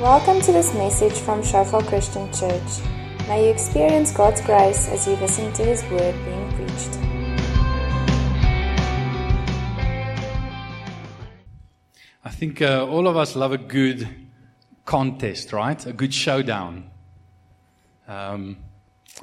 [0.00, 2.62] Welcome to this message from Shofar Christian Church.
[3.26, 6.98] May you experience God's grace as you listen to His word being preached.
[12.24, 14.08] I think uh, all of us love a good
[14.84, 15.84] contest, right?
[15.84, 16.88] A good showdown.
[18.06, 18.58] Um,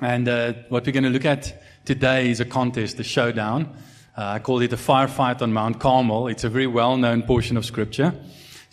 [0.01, 3.77] and uh, what we're going to look at today is a contest, a showdown.
[4.17, 6.27] Uh, I call it a firefight on Mount Carmel.
[6.27, 8.13] It's a very well known portion of Scripture.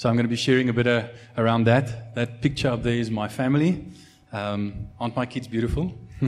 [0.03, 1.07] So I'm going to be sharing a bit uh,
[1.39, 2.17] around that.
[2.17, 3.87] That picture up there is my family.
[4.33, 5.97] Um, aren't my kids beautiful?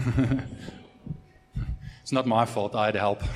[2.00, 2.76] it's not my fault.
[2.76, 3.20] I had help.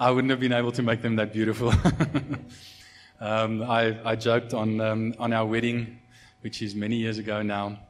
[0.00, 1.68] I wouldn't have been able to make them that beautiful.
[3.20, 5.98] um, I, I, joked on, um, on our wedding,
[6.40, 7.80] which is many years ago now.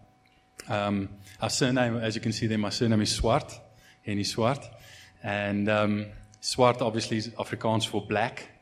[0.68, 1.08] Um,
[1.40, 3.56] our surname, as you can see there, my surname is Swart,
[4.04, 4.68] Henny Swart.
[5.22, 6.06] And um,
[6.40, 8.57] Swart obviously is Afrikaans for black.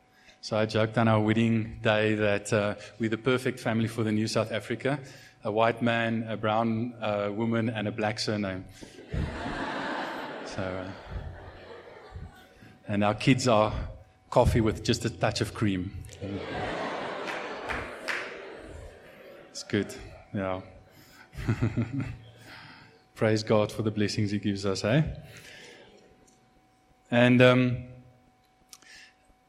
[0.46, 4.12] So I joked on our wedding day that uh, we're the perfect family for the
[4.12, 5.00] new South Africa
[5.42, 8.64] a white man, a brown uh, woman, and a black surname.
[10.44, 10.84] so, uh,
[12.86, 13.74] and our kids are
[14.30, 15.90] coffee with just a touch of cream.
[19.50, 19.92] It's good,
[20.32, 20.60] yeah.
[23.16, 25.02] Praise God for the blessings He gives us, eh?
[27.10, 27.78] And um,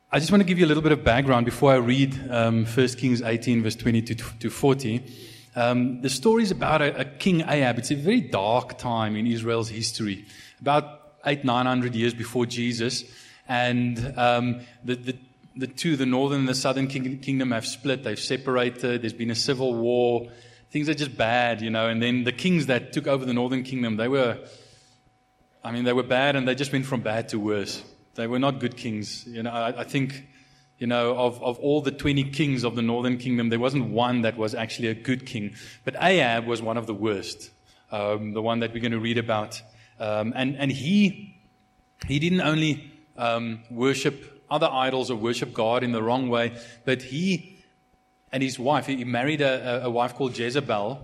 [0.09, 2.65] I just want to give you a little bit of background before I read um,
[2.65, 5.03] 1 Kings 18, verse 20 to, to 40.
[5.53, 7.77] Um, the story is about a, a, King Ahab.
[7.77, 10.25] It's a very dark time in Israel's history,
[10.61, 13.03] about eight, nine hundred years before Jesus.
[13.49, 15.17] And um, the, the,
[15.57, 18.05] the, two, the northern and the southern king, kingdom, have split.
[18.05, 19.01] They've separated.
[19.01, 20.29] There's been a civil war.
[20.71, 21.89] Things are just bad, you know.
[21.89, 24.37] And then the kings that took over the northern kingdom, they were,
[25.65, 27.83] I mean, they were bad and they just went from bad to worse.
[28.17, 29.25] They were not good kings.
[29.27, 30.27] You know, I, I think,
[30.79, 34.23] you know, of, of all the 20 kings of the northern kingdom, there wasn't one
[34.23, 35.53] that was actually a good king.
[35.85, 37.51] But Ahab was one of the worst,
[37.91, 39.61] um, the one that we're going to read about.
[39.99, 41.39] Um, and, and he,
[42.07, 47.03] he didn't only um, worship other idols or worship God in the wrong way, but
[47.03, 47.63] he
[48.31, 50.99] and his wife, he married a, a wife called Jezebel,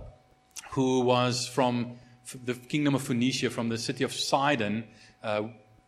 [0.70, 1.98] who was from
[2.44, 4.84] the kingdom of Phoenicia, from the city of Sidon,
[5.22, 5.42] uh,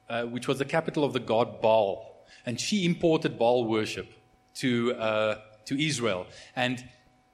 [0.08, 2.24] uh, which was the capital of the god Baal.
[2.44, 4.12] And she imported Baal worship
[4.56, 6.26] to, uh, to Israel.
[6.54, 6.84] And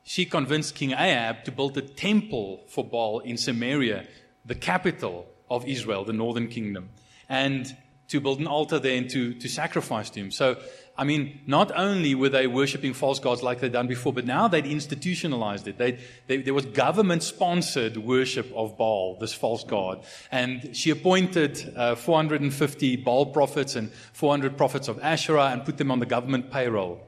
[0.04, 4.06] she convinced King Ahab to build a temple for Baal in Samaria,
[4.44, 6.90] the capital of Israel, the northern kingdom,
[7.28, 7.76] and
[8.08, 10.30] to build an altar there and to, to sacrifice to him.
[10.30, 10.56] So
[10.96, 14.46] I mean, not only were they worshipping false gods like they'd done before, but now
[14.46, 15.78] they'd institutionalized it.
[15.78, 20.04] They, they, there was government sponsored worship of Baal, this false god.
[20.30, 25.90] And she appointed uh, 450 Baal prophets and 400 prophets of Asherah and put them
[25.90, 27.00] on the government payroll.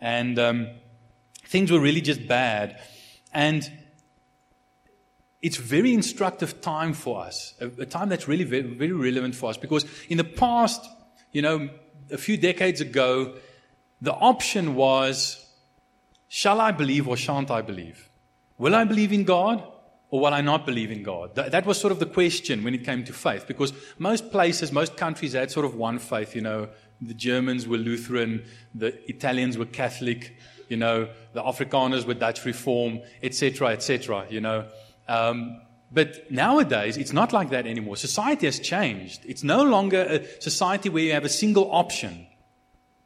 [0.00, 0.68] And um,
[1.44, 2.80] things were really just bad.
[3.34, 3.70] And
[5.42, 9.50] it's very instructive time for us, a, a time that's really very, very relevant for
[9.50, 10.84] us because in the past,
[11.32, 11.68] you know,
[12.10, 13.34] a few decades ago,
[14.00, 15.44] the option was
[16.28, 18.08] shall I believe or shan't I believe?
[18.58, 19.62] Will I believe in God
[20.10, 21.34] or will I not believe in God?
[21.34, 24.72] That, that, was sort of the question when it came to faith because most places,
[24.72, 26.34] most countries had sort of one faith.
[26.34, 26.68] You know,
[27.00, 28.44] the Germans were Lutheran,
[28.74, 30.36] the Italians were Catholic,
[30.68, 34.66] you know, the Afrikaners were Dutch Reform, etc., etc., you know.
[35.08, 35.60] Um,
[35.90, 37.96] but nowadays, it's not like that anymore.
[37.96, 39.22] Society has changed.
[39.24, 42.26] It's no longer a society where you have a single option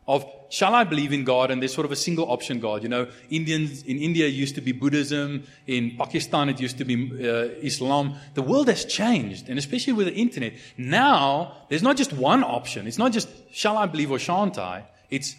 [0.07, 1.51] of shall I believe in God?
[1.51, 2.83] And there's sort of a single option God.
[2.83, 5.45] You know, Indians in India used to be Buddhism.
[5.67, 8.15] In Pakistan, it used to be uh, Islam.
[8.35, 10.55] The world has changed, and especially with the internet.
[10.77, 12.87] Now, there's not just one option.
[12.87, 14.85] It's not just shall I believe or shan't I?
[15.09, 15.37] It's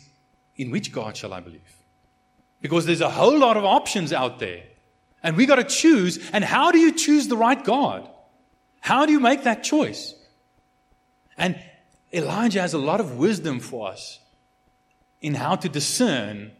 [0.55, 1.61] in which God shall I believe?
[2.61, 4.63] Because there's a whole lot of options out there.
[5.23, 6.19] And we got to choose.
[6.31, 8.09] And how do you choose the right God?
[8.81, 10.13] How do you make that choice?
[11.37, 11.57] And
[12.13, 14.19] Elijah has a lot of wisdom for us
[15.21, 16.51] in how to discern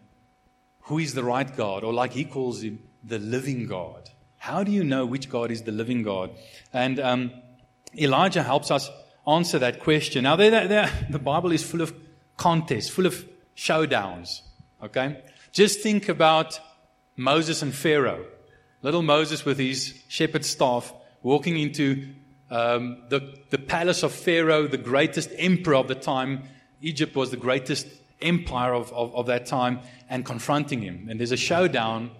[0.83, 4.09] who is the right God, or like he calls him, the living God.
[4.37, 6.31] How do you know which God is the living God?
[6.71, 7.31] And um,
[7.97, 8.89] Elijah helps us
[9.27, 10.23] answer that question.
[10.23, 11.93] Now, they're, they're, the Bible is full of
[12.37, 13.25] contests, full of
[13.55, 14.41] showdowns.
[14.81, 15.23] Okay?
[15.51, 16.59] Just think about
[17.15, 18.25] Moses and Pharaoh
[18.83, 20.93] little Moses with his shepherd's staff
[21.23, 22.09] walking into
[22.51, 26.43] um, the, the palace of Pharaoh, the greatest emperor of the time.
[26.81, 27.87] Egypt was the greatest
[28.21, 31.07] empire of, of, of that time, and confronting him.
[31.09, 32.11] And there's a showdown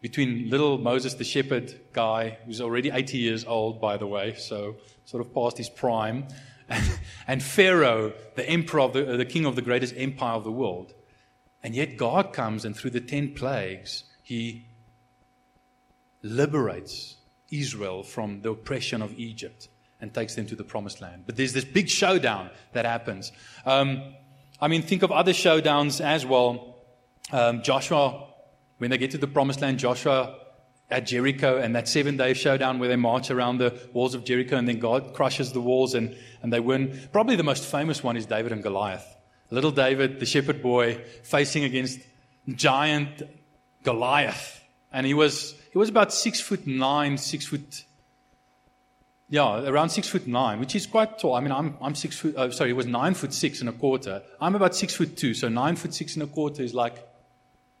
[0.00, 4.76] between little Moses, the shepherd guy, who's already 80 years old, by the way, so
[5.04, 6.26] sort of past his prime,
[6.68, 10.52] and, and Pharaoh, the emperor of the, the king of the greatest empire of the
[10.52, 10.92] world.
[11.62, 14.66] And yet God comes and through the 10 plagues, He
[16.26, 17.16] liberates
[17.50, 19.68] Israel from the oppression of Egypt
[20.00, 21.24] and takes them to the promised land.
[21.26, 23.32] But there's this big showdown that happens.
[23.64, 24.14] Um,
[24.60, 26.76] I mean, think of other showdowns as well.
[27.32, 28.28] Um, Joshua,
[28.78, 30.38] when they get to the promised land, Joshua
[30.90, 34.56] at Jericho and that seven day showdown where they march around the walls of Jericho
[34.56, 37.08] and then God crushes the walls and, and they win.
[37.12, 39.04] Probably the most famous one is David and Goliath.
[39.50, 42.00] Little David, the shepherd boy, facing against
[42.48, 43.22] giant
[43.82, 44.62] Goliath.
[44.92, 47.84] And he was, he was about six foot nine, six foot,
[49.28, 51.34] yeah, around six foot nine, which is quite tall.
[51.34, 53.72] I mean, I'm, I'm six foot, oh, sorry, he was nine foot six and a
[53.72, 54.22] quarter.
[54.40, 57.06] I'm about six foot two, so nine foot six and a quarter is like,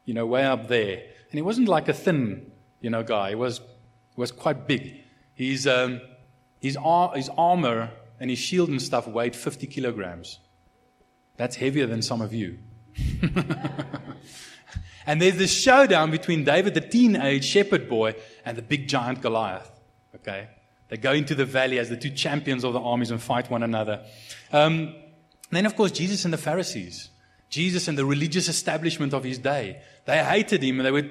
[0.04, 0.96] you know, way up there.
[0.98, 2.52] And he wasn't like a thin,
[2.82, 3.30] you know, guy.
[3.30, 4.96] He was, he was quite big.
[5.32, 6.02] His, um,
[6.60, 7.88] his, ar- his armor
[8.20, 10.38] and his shield and stuff weighed 50 kilograms.
[11.38, 12.58] That's heavier than some of you.
[15.06, 18.14] and there's this showdown between David, the teenage shepherd boy,
[18.44, 19.70] and the big giant Goliath.
[20.14, 20.48] Okay?
[20.88, 23.62] They go into the valley as the two champions of the armies and fight one
[23.62, 24.04] another.
[24.52, 24.94] Um,
[25.50, 27.10] then, of course, Jesus and the Pharisees.
[27.48, 29.80] Jesus and the religious establishment of his day.
[30.04, 31.08] They hated him and they were,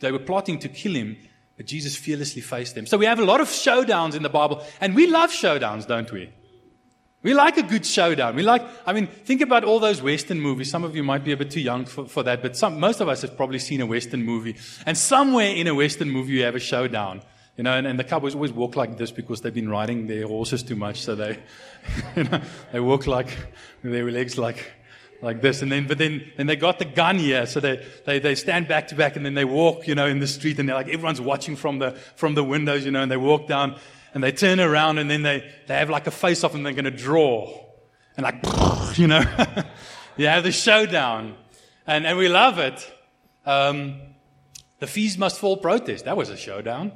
[0.00, 1.16] they were plotting to kill him,
[1.56, 2.86] but Jesus fearlessly faced them.
[2.86, 6.10] So we have a lot of showdowns in the Bible, and we love showdowns, don't
[6.12, 6.30] we?
[7.22, 8.36] We like a good showdown.
[8.36, 10.70] We like, I mean, think about all those Western movies.
[10.70, 13.00] Some of you might be a bit too young for, for that, but some, most
[13.00, 14.56] of us have probably seen a Western movie.
[14.84, 17.22] And somewhere in a Western movie, you have a showdown.
[17.56, 20.26] You know, and, and the cowboys always walk like this because they've been riding their
[20.26, 21.00] horses too much.
[21.00, 21.38] So they,
[22.16, 22.40] you know,
[22.70, 23.28] they walk like,
[23.82, 24.72] their legs like,
[25.22, 25.62] like this.
[25.62, 27.46] And then, but then, then they got the gun here.
[27.46, 30.18] So they, they, they stand back to back and then they walk, you know, in
[30.18, 33.10] the street and they're like, everyone's watching from the, from the windows, you know, and
[33.10, 33.76] they walk down
[34.16, 36.72] and they turn around and then they, they have like a face off and they're
[36.72, 37.52] going to draw.
[38.16, 38.36] And like,
[38.98, 39.22] you know,
[40.16, 41.34] you have the showdown.
[41.86, 42.90] And, and we love it.
[43.44, 44.00] Um,
[44.78, 46.92] the Fees Must Fall protest, that was a showdown.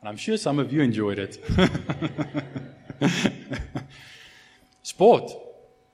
[0.00, 1.42] And I'm sure some of you enjoyed it.
[4.82, 5.32] Sport,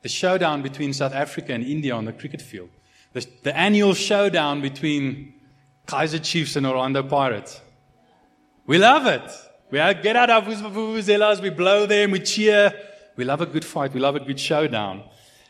[0.02, 2.70] the showdown between South Africa and India on the cricket field.
[3.12, 5.34] The, the annual showdown between
[5.86, 7.60] Kaiser Chiefs and Orlando Pirates.
[8.66, 9.30] We love it.
[9.70, 12.72] We get out our vuvuzelas, we blow them, we cheer.
[13.16, 13.92] We love a good fight.
[13.92, 15.02] We love a good showdown.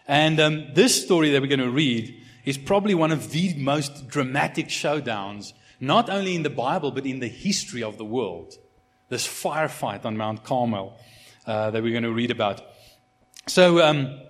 [0.09, 4.09] And um, this story that we're going to read is probably one of the most
[4.09, 8.55] dramatic showdowns, not only in the Bible, but in the history of the world.
[9.09, 10.99] This firefight on Mount Carmel
[11.47, 12.61] uh, that we're going to read about.
[13.47, 14.21] So, um,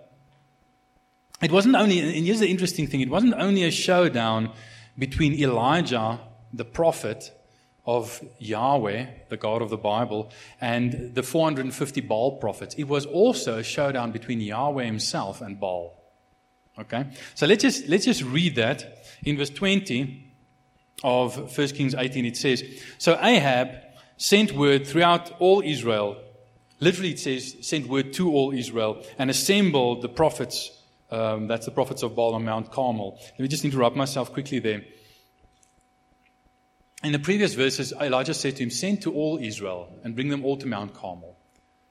[1.41, 4.53] it wasn't only, and here's the interesting thing, it wasn't only a showdown
[4.99, 6.21] between Elijah,
[6.53, 7.33] the prophet,
[7.87, 10.31] of Yahweh, the God of the Bible,
[10.61, 12.75] and the 450 Baal prophets.
[12.77, 15.97] It was also a showdown between Yahweh himself and Baal.
[16.79, 17.07] Okay?
[17.35, 19.05] So let's just, let's just read that.
[19.25, 20.33] In verse 20
[21.03, 22.63] of 1 Kings 18, it says,
[22.99, 23.71] So Ahab
[24.17, 26.17] sent word throughout all Israel.
[26.79, 30.71] Literally, it says, sent word to all Israel and assembled the prophets.
[31.11, 33.19] Um, that's the prophets of Baal on Mount Carmel.
[33.21, 34.83] Let me just interrupt myself quickly there.
[37.03, 40.45] In the previous verses, Elijah said to him, Send to all Israel and bring them
[40.45, 41.37] all to Mount Carmel.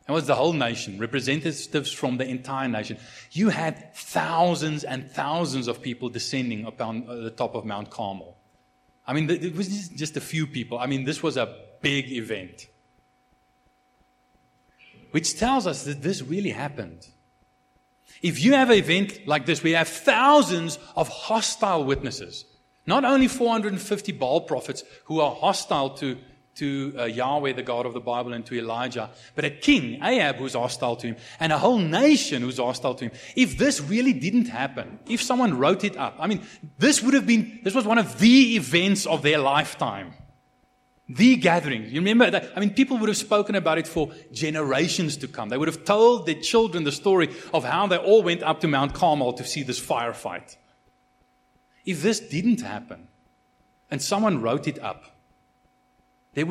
[0.05, 2.97] That was the whole nation, representatives from the entire nation.
[3.31, 8.35] You had thousands and thousands of people descending upon uh, the top of Mount Carmel.
[9.05, 10.77] I mean, it was just a few people.
[10.77, 12.67] I mean, this was a big event.
[15.11, 17.07] Which tells us that this really happened.
[18.21, 22.45] If you have an event like this, we have thousands of hostile witnesses.
[22.89, 26.17] Not only 450 Baal prophets who are hostile to,
[26.55, 30.37] to uh, Yahweh, the God of the Bible, and to Elijah, but a king, Ahab,
[30.37, 33.11] who's hostile to him, and a whole nation who's hostile to him.
[33.35, 36.41] If this really didn't happen, if someone wrote it up, I mean,
[36.79, 40.15] this would have been, this was one of the events of their lifetime.
[41.07, 41.85] The gathering.
[41.85, 42.53] You remember that?
[42.55, 45.49] I mean, people would have spoken about it for generations to come.
[45.49, 48.67] They would have told their children the story of how they all went up to
[48.67, 50.55] Mount Carmel to see this firefight.
[51.89, 53.07] If this didn't happen
[53.89, 55.05] and someone wrote it up,
[56.35, 56.45] there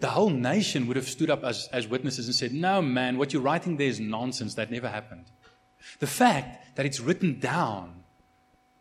[0.00, 3.34] the whole nation would have stood up as, as witnesses and said, No, man, what
[3.34, 4.54] you're writing there is nonsense.
[4.54, 5.26] That never happened.
[5.98, 8.02] The fact that it's written down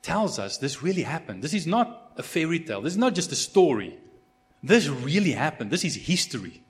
[0.01, 1.43] tells us this really happened.
[1.43, 2.81] This is not a fairy tale.
[2.81, 3.99] This is not just a story.
[4.63, 5.71] This really happened.
[5.71, 6.63] This is history.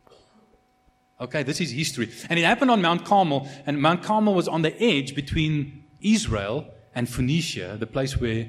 [1.21, 2.11] Okay, this is history.
[2.27, 6.65] And it happened on Mount Carmel, and Mount Carmel was on the edge between Israel
[6.95, 8.47] and Phoenicia, the place where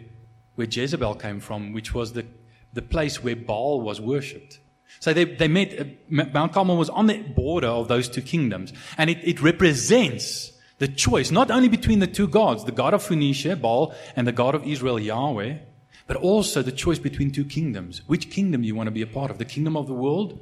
[0.58, 2.26] where Jezebel came from, which was the,
[2.72, 4.58] the place where Baal was worshipped.
[5.00, 8.72] So they, they met, uh, Mount Carmel was on the border of those two kingdoms.
[8.96, 13.02] And it, it represents The choice, not only between the two gods, the God of
[13.02, 15.58] Phoenicia, Baal, and the God of Israel, Yahweh,
[16.06, 18.02] but also the choice between two kingdoms.
[18.06, 19.38] Which kingdom do you want to be a part of?
[19.38, 20.38] The kingdom of the world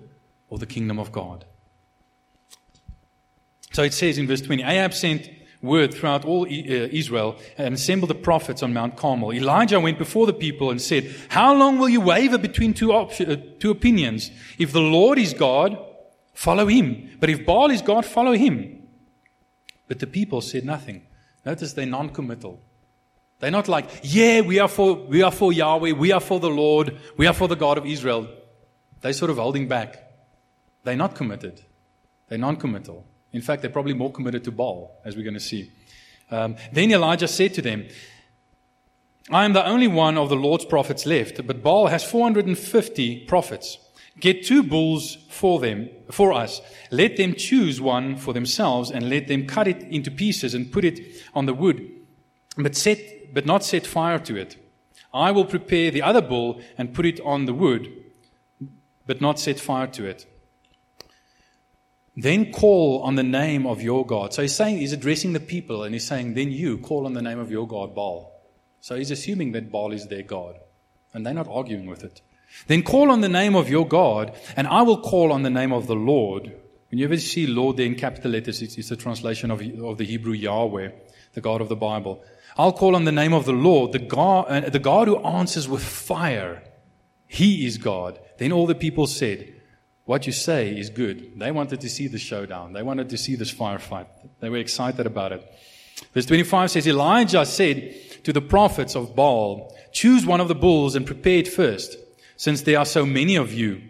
[0.50, 1.46] or the kingdom of God?
[3.72, 5.28] So it says in verse 20 Ahab sent
[5.66, 9.32] word throughout all uh, Israel and assembled the prophets on Mount Carmel.
[9.32, 13.36] Elijah went before the people and said, How long will you waver between two, uh,
[13.58, 14.30] two opinions?
[14.58, 15.78] If the Lord is God,
[16.32, 17.16] follow him.
[17.20, 18.88] But if Baal is God, follow him.
[19.88, 21.06] But the people said nothing.
[21.44, 22.60] Notice they're non committal.
[23.38, 26.48] They're not like, yeah, we are, for, we are for Yahweh, we are for the
[26.48, 28.28] Lord, we are for the God of Israel.
[29.02, 30.02] They're sort of holding back.
[30.84, 31.60] They're not committed.
[32.28, 33.04] They're non committal.
[33.32, 35.70] In fact, they're probably more committed to Baal, as we're going to see.
[36.30, 37.86] Um, then Elijah said to them,
[39.30, 43.78] I am the only one of the Lord's prophets left, but Baal has 450 prophets.
[44.20, 46.60] Get two bulls for them, for us.
[46.90, 50.84] Let them choose one for themselves and let them cut it into pieces and put
[50.84, 51.90] it on the wood,
[52.56, 54.56] but set, but not set fire to it.
[55.12, 57.92] I will prepare the other bull and put it on the wood,
[59.06, 60.26] but not set fire to it.
[62.16, 64.32] Then call on the name of your God.
[64.32, 67.20] So he's saying, he's addressing the people and he's saying, then you call on the
[67.20, 68.32] name of your God, Baal.
[68.80, 70.58] So he's assuming that Baal is their God.
[71.12, 72.22] And they're not arguing with it.
[72.68, 75.72] Then call on the name of your God, and I will call on the name
[75.72, 76.52] of the Lord.
[76.90, 79.98] When you ever see Lord there in capital letters, it's, it's a translation of, of
[79.98, 80.90] the Hebrew Yahweh,
[81.34, 82.22] the God of the Bible.
[82.56, 85.68] I'll call on the name of the Lord, the God, uh, the God who answers
[85.68, 86.62] with fire.
[87.26, 88.18] He is God.
[88.38, 89.55] Then all the people said,
[90.06, 91.38] What you say is good.
[91.38, 92.72] They wanted to see the showdown.
[92.72, 94.06] They wanted to see this firefight.
[94.38, 95.44] They were excited about it.
[96.14, 100.94] Verse 25 says, Elijah said to the prophets of Baal, Choose one of the bulls
[100.94, 101.96] and prepare it first
[102.36, 103.82] since there are so many of you.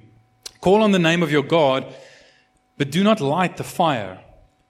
[0.62, 1.85] Call on the name of your God,
[2.78, 4.20] but do not light the fire.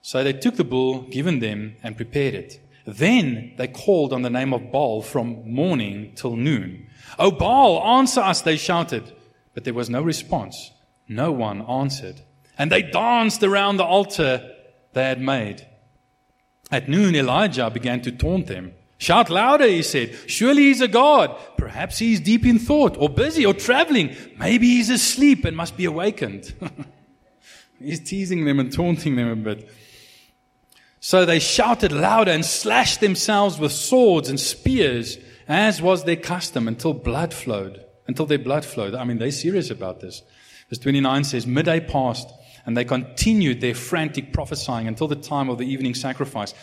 [0.01, 2.59] So they took the bull given them and prepared it.
[2.85, 6.89] Then they called on the name of Baal from morning till noon.
[7.17, 9.13] O Baal, answer us, they shouted.
[9.53, 10.71] But there was no response.
[11.07, 12.21] No one answered.
[12.57, 14.51] And they danced around the altar
[14.93, 15.67] they had made.
[16.71, 18.73] At noon, Elijah began to taunt them.
[18.97, 20.15] Shout louder, he said.
[20.25, 21.35] Surely he's a God.
[21.57, 24.15] Perhaps he's deep in thought, or busy, or traveling.
[24.37, 26.53] Maybe he's asleep and must be awakened.
[27.79, 29.69] he's teasing them and taunting them a bit.
[30.99, 36.67] So they shouted louder and slashed themselves with swords and spears, as was their custom,
[36.67, 37.85] until blood flowed.
[38.07, 38.95] Until their blood flowed.
[38.95, 40.23] I mean, they're serious about this.
[40.69, 42.29] Verse 29 says, Midday passed,
[42.65, 46.53] and they continued their frantic prophesying until the time of the evening sacrifice.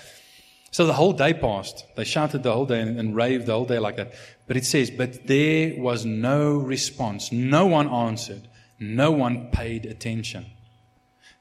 [0.70, 1.86] So the whole day passed.
[1.96, 4.12] They shouted the whole day and, and, raved the whole day like that.
[4.46, 7.30] But it says, but there was no response.
[7.30, 8.48] No one answered.
[8.80, 10.46] No one paid attention.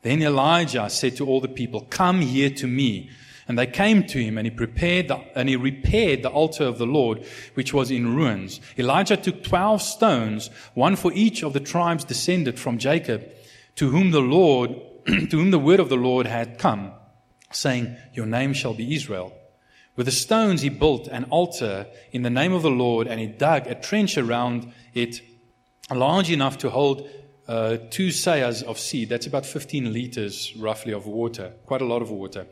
[0.03, 3.09] Then Elijah said to all the people, come here to me.
[3.47, 6.77] And they came to him and he prepared the, and he repaired the altar of
[6.77, 8.61] the Lord, which was in ruins.
[8.77, 13.29] Elijah took 12 stones, one for each of the tribes descended from Jacob,
[13.75, 14.71] to whom the Lord,
[15.05, 16.93] to whom the word of the Lord had come
[17.55, 19.33] saying, Your name shall be Israel.
[19.95, 23.27] With the stones he built an altar in the name of the Lord, and he
[23.27, 25.21] dug a trench around it
[25.91, 27.07] large enough to hold
[27.47, 29.09] uh, two seahs of seed.
[29.09, 31.53] That's about 15 liters, roughly, of water.
[31.65, 32.47] Quite a lot of water.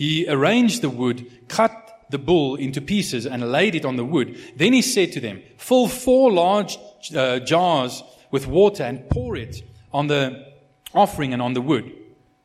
[0.00, 4.34] He arranged the wood, cut the bull into pieces, and laid it on the wood.
[4.56, 6.78] Then he said to them, Fill four large
[7.14, 9.60] uh, jars with water and pour it
[9.92, 10.54] on the
[10.94, 11.92] offering and on the wood.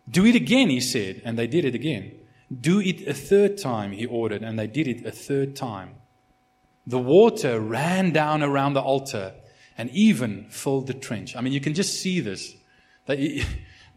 [0.10, 2.12] Do it again, he said, and they did it again.
[2.52, 5.92] Do it a third time, he ordered, and they did it a third time.
[6.86, 9.34] The water ran down around the altar
[9.78, 11.38] and even filled the trench.
[11.38, 12.54] I mean, you can just see this.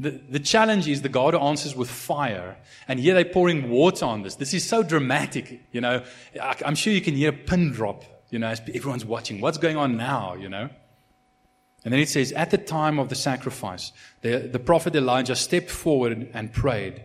[0.01, 4.23] The, the challenge is the God answers with fire, and here they're pouring water on
[4.23, 4.37] this.
[4.37, 6.05] This is so dramatic, you know.
[6.41, 9.41] I'm sure you can hear a pin drop, you know, as everyone's watching.
[9.41, 10.71] What's going on now, you know?
[11.85, 15.71] And then it says, At the time of the sacrifice, the, the prophet Elijah stepped
[15.71, 17.03] forward and prayed.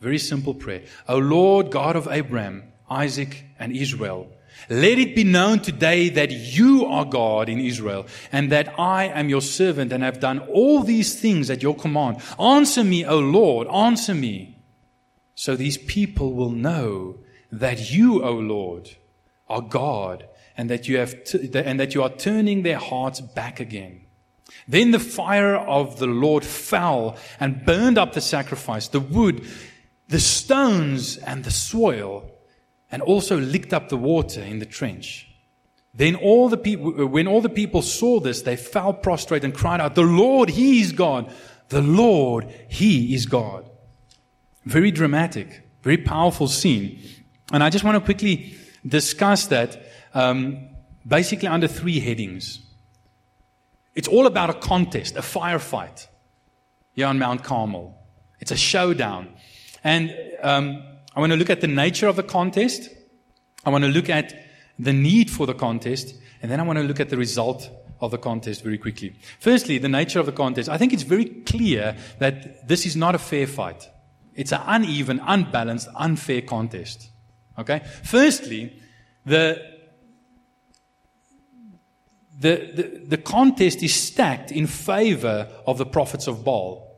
[0.00, 0.82] Very simple prayer.
[1.08, 4.30] O Lord God of Abraham, Isaac, and Israel,
[4.68, 9.28] let it be known today that you are God in Israel, and that I am
[9.28, 12.18] your servant and have done all these things at your command.
[12.38, 14.58] Answer me, O Lord, answer me,
[15.34, 17.18] so these people will know
[17.50, 18.90] that you, O Lord,
[19.48, 20.26] are God
[20.56, 24.02] and that you have t- and that you are turning their hearts back again.
[24.68, 29.46] Then the fire of the Lord fell and burned up the sacrifice, the wood,
[30.08, 32.30] the stones, and the soil,
[32.90, 35.28] and also licked up the water in the trench.
[35.94, 39.80] Then all the people, when all the people saw this, they fell prostrate and cried
[39.80, 41.32] out, The Lord, He is God.
[41.68, 43.68] The Lord, He is God.
[44.64, 45.62] Very dramatic.
[45.82, 47.00] Very powerful scene.
[47.52, 48.54] And I just want to quickly
[48.86, 49.82] discuss that
[50.14, 50.68] um,
[51.06, 52.60] basically under three headings.
[53.94, 56.06] It's all about a contest, a firefight
[56.92, 57.98] here on Mount Carmel.
[58.38, 59.28] It's a showdown.
[59.82, 60.82] And um,
[61.20, 62.88] I want to look at the nature of the contest.
[63.66, 64.32] I want to look at
[64.78, 66.14] the need for the contest.
[66.40, 67.68] And then I want to look at the result
[68.00, 69.14] of the contest very quickly.
[69.38, 70.70] Firstly, the nature of the contest.
[70.70, 73.86] I think it's very clear that this is not a fair fight.
[74.34, 77.10] It's an uneven, unbalanced, unfair contest.
[77.58, 77.82] Okay?
[78.02, 78.80] Firstly,
[79.26, 79.62] the,
[82.38, 86.90] the, the, the contest is stacked in favor of the prophets of Baal.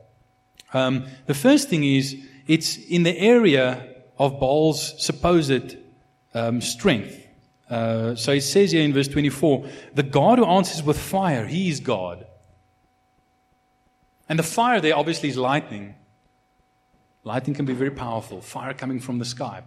[0.73, 3.88] Um, the first thing is, it's in the area
[4.23, 5.76] of Baal's supposed
[6.33, 7.26] um, strength.
[7.69, 11.69] Uh, so it says here in verse 24 the God who answers with fire, he
[11.69, 12.25] is God.
[14.29, 15.97] And the fire there obviously is lightning.
[17.25, 18.41] Lightning can be very powerful.
[18.41, 19.62] Fire coming from the sky.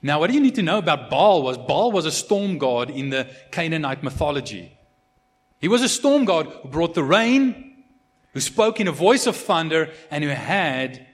[0.00, 2.90] Now, what do you need to know about Baal was Baal was a storm god
[2.90, 4.78] in the Canaanite mythology.
[5.60, 7.82] He was a storm god who brought the rain,
[8.32, 11.07] who spoke in a voice of thunder, and who had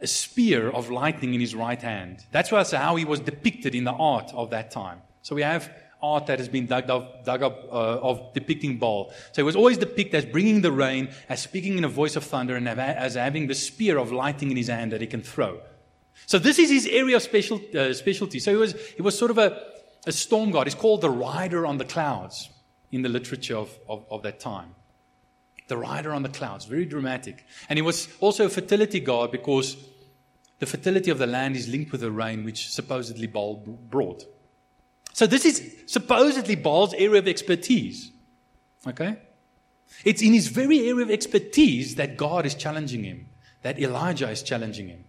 [0.00, 2.24] a spear of lightning in his right hand.
[2.32, 5.02] That's how he was depicted in the art of that time.
[5.22, 5.70] So we have
[6.02, 9.10] art that has been dug up, dug up uh, of depicting Baal.
[9.32, 12.24] So he was always depicted as bringing the rain, as speaking in a voice of
[12.24, 15.60] thunder, and as having the spear of lightning in his hand that he can throw.
[16.26, 18.38] So this is his area of special, uh, specialty.
[18.38, 19.62] So he was, he was sort of a,
[20.06, 20.66] a storm god.
[20.66, 22.50] He's called the rider on the clouds
[22.92, 24.74] in the literature of, of, of that time.
[25.68, 27.44] The rider on the clouds, very dramatic.
[27.68, 29.76] And he was also a fertility god because
[30.60, 34.24] the fertility of the land is linked with the rain which supposedly Baal brought.
[35.12, 38.12] So this is supposedly Baal's area of expertise.
[38.86, 39.16] Okay?
[40.04, 43.28] It's in his very area of expertise that God is challenging him,
[43.62, 45.04] that Elijah is challenging him.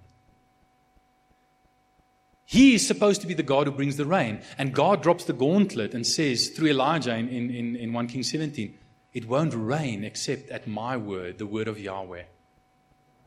[2.46, 4.42] He is supposed to be the God who brings the rain.
[4.58, 8.78] And God drops the gauntlet and says through Elijah in, in, in 1 King 17,
[9.14, 12.24] it won't rain except at my word, the word of Yahweh.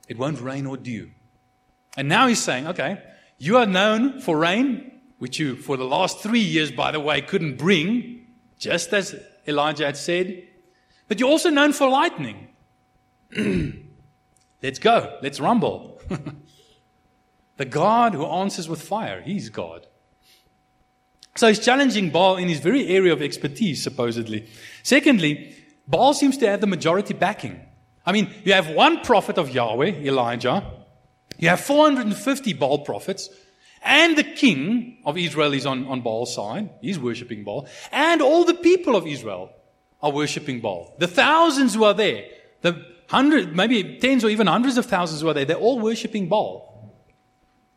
[0.09, 1.11] It won't rain or dew.
[1.97, 3.03] And now he's saying, okay,
[3.39, 7.21] you are known for rain, which you, for the last three years, by the way,
[7.21, 8.27] couldn't bring,
[8.59, 9.15] just as
[9.47, 10.49] Elijah had said.
[11.09, 12.49] But you're also known for lightning.
[14.63, 15.19] Let's go.
[15.23, 16.01] Let's rumble.
[17.57, 19.87] the God who answers with fire, he's God.
[21.37, 24.49] So he's challenging Baal in his very area of expertise, supposedly.
[24.83, 25.55] Secondly,
[25.87, 27.61] Baal seems to have the majority backing.
[28.07, 30.65] I mean, you have one prophet of Yahweh, Elijah.
[31.39, 33.29] You have 450 Baal prophets.
[33.83, 36.71] And the king of Israel is on, on Baal's side.
[36.81, 37.69] He's worshipping Baal.
[37.93, 39.51] And all the people of Israel
[40.03, 40.95] are worshipping Baal.
[40.99, 42.25] The thousands who are there,
[42.63, 46.29] the hundred, maybe tens or even hundreds of thousands who are there, they're all worshipping
[46.29, 46.73] Baal.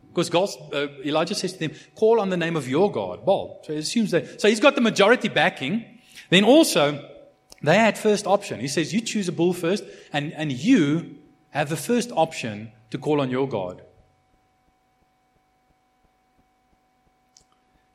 [0.07, 3.61] Because God, uh, Elijah says to them, call on the name of your God, Baal.
[3.65, 4.41] So he assumes that.
[4.41, 5.99] So he's got the majority backing.
[6.29, 7.05] Then also,
[7.61, 8.59] they had first option.
[8.59, 11.17] He says, you choose a bull first, and, and you
[11.49, 13.81] have the first option to call on your God.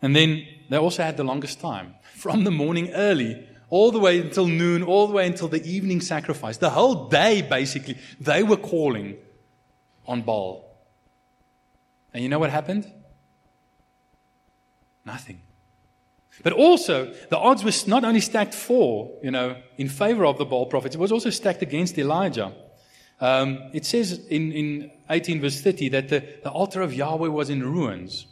[0.00, 4.20] And then they also had the longest time from the morning early all the way
[4.20, 6.58] until noon, all the way until the evening sacrifice.
[6.58, 9.16] The whole day, basically, they were calling
[10.06, 10.68] on Baal.
[12.12, 12.92] And you know what happened?
[15.06, 15.40] Nothing.
[16.42, 20.44] But also, the odds were not only stacked for, you know, in favor of the
[20.44, 22.52] Baal prophets, it was also stacked against Elijah.
[23.22, 27.50] Um, it says in, in 18 verse 30 that the, the altar of Yahweh was
[27.50, 28.26] in ruins.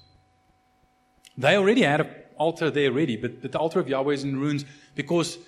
[1.38, 4.36] They already had an altar there ready, but, but the altar of Yahweh is in
[4.36, 4.64] ruins
[4.96, 5.38] because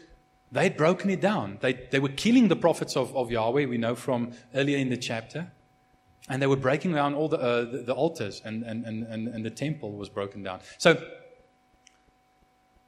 [0.52, 1.59] they had broken it down.
[1.61, 4.96] They, they were killing the prophets of, of Yahweh, we know from earlier in the
[4.96, 5.50] chapter.
[6.28, 9.44] And they were breaking down all the, uh, the, the, altars, and, and, and, and
[9.44, 10.61] the temple was broken down.
[10.78, 11.02] So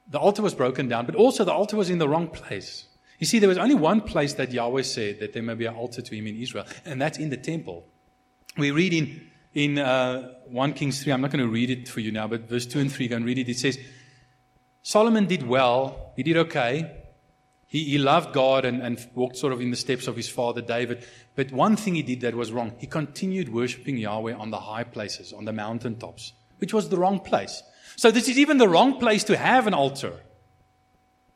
[0.09, 2.87] the altar was broken down, but also the altar was in the wrong place.
[3.25, 5.75] You see, there was only one place that Yahweh said that there may be an
[5.75, 7.87] altar to him in Israel, and that's in the temple.
[8.59, 12.01] We read in in uh, 1 Kings 3, I'm not going to read it for
[12.01, 13.49] you now, but verse 2 and 3, go and read it.
[13.49, 13.79] It says,
[14.83, 17.03] Solomon did well, he did okay.
[17.67, 20.61] He, he loved God and, and walked sort of in the steps of his father
[20.61, 21.07] David.
[21.35, 22.75] But one thing he did that was wrong.
[22.77, 27.21] He continued worshiping Yahweh on the high places, on the mountaintops, which was the wrong
[27.21, 27.63] place.
[27.97, 30.13] So this is even the wrong place to have an altar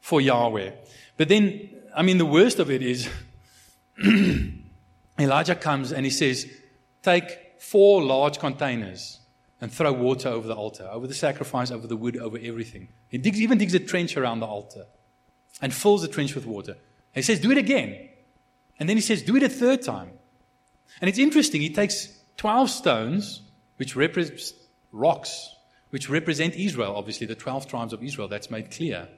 [0.00, 0.72] for Yahweh.
[1.16, 3.08] But then, I mean, the worst of it is
[5.18, 6.46] Elijah comes and he says,
[7.02, 9.18] Take four large containers
[9.60, 12.86] and throw water over the altar, over the sacrifice, over the wood, over everything.
[13.08, 14.86] He digs, even digs a trench around the altar
[15.60, 16.76] and fills the trench with water.
[17.16, 18.08] He says, Do it again.
[18.78, 20.12] And then he says, Do it a third time.
[21.00, 21.60] And it's interesting.
[21.60, 23.42] He takes 12 stones
[23.76, 24.54] which represents
[24.92, 25.52] rocks,
[25.90, 28.28] which represent Israel, obviously, the 12 tribes of Israel.
[28.28, 29.08] That's made clear.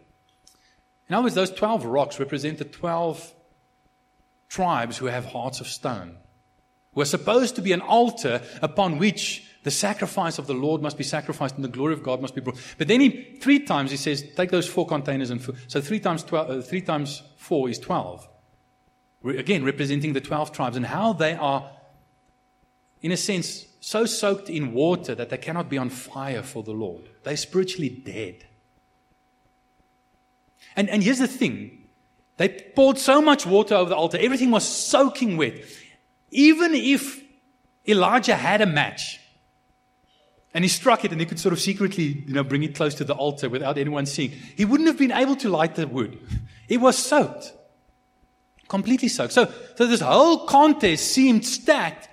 [1.10, 3.34] In other words, those 12 rocks represent the 12
[4.48, 6.16] tribes who have hearts of stone,
[6.94, 10.96] who are supposed to be an altar upon which the sacrifice of the Lord must
[10.96, 12.60] be sacrificed and the glory of God must be brought.
[12.78, 15.56] But then he, three times he says, take those four containers and four.
[15.66, 18.28] So three times, 12, uh, three times four is 12.
[19.22, 21.72] Re- again, representing the 12 tribes and how they are,
[23.02, 26.70] in a sense, so soaked in water that they cannot be on fire for the
[26.70, 27.08] Lord.
[27.24, 28.46] They're spiritually dead.
[30.76, 31.76] And, and here's the thing
[32.36, 35.54] they poured so much water over the altar, everything was soaking wet.
[36.30, 37.22] Even if
[37.86, 39.20] Elijah had a match,
[40.52, 42.94] and he struck it and he could sort of secretly, you know, bring it close
[42.96, 44.30] to the altar without anyone seeing.
[44.56, 46.18] He wouldn't have been able to light the wood.
[46.68, 47.52] It was soaked.
[48.68, 49.32] Completely soaked.
[49.32, 52.08] So, so this whole contest seemed stacked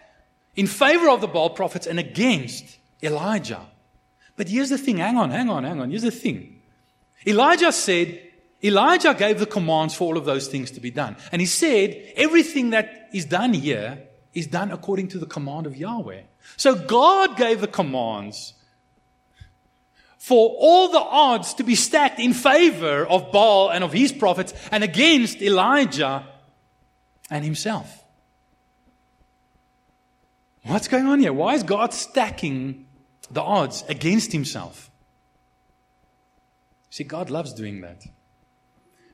[0.55, 3.61] in favor of the Baal prophets and against Elijah.
[4.35, 4.97] But here's the thing.
[4.97, 5.89] Hang on, hang on, hang on.
[5.89, 6.61] Here's the thing.
[7.25, 8.21] Elijah said,
[8.63, 11.15] Elijah gave the commands for all of those things to be done.
[11.31, 13.99] And he said, everything that is done here
[14.33, 16.21] is done according to the command of Yahweh.
[16.57, 18.53] So God gave the commands
[20.17, 24.53] for all the odds to be stacked in favor of Baal and of his prophets
[24.71, 26.27] and against Elijah
[27.29, 28.03] and himself.
[30.63, 31.31] What's going on here?
[31.31, 32.87] Why is God stacking
[33.31, 34.91] the odds against himself?
[36.89, 38.03] See, God loves doing that.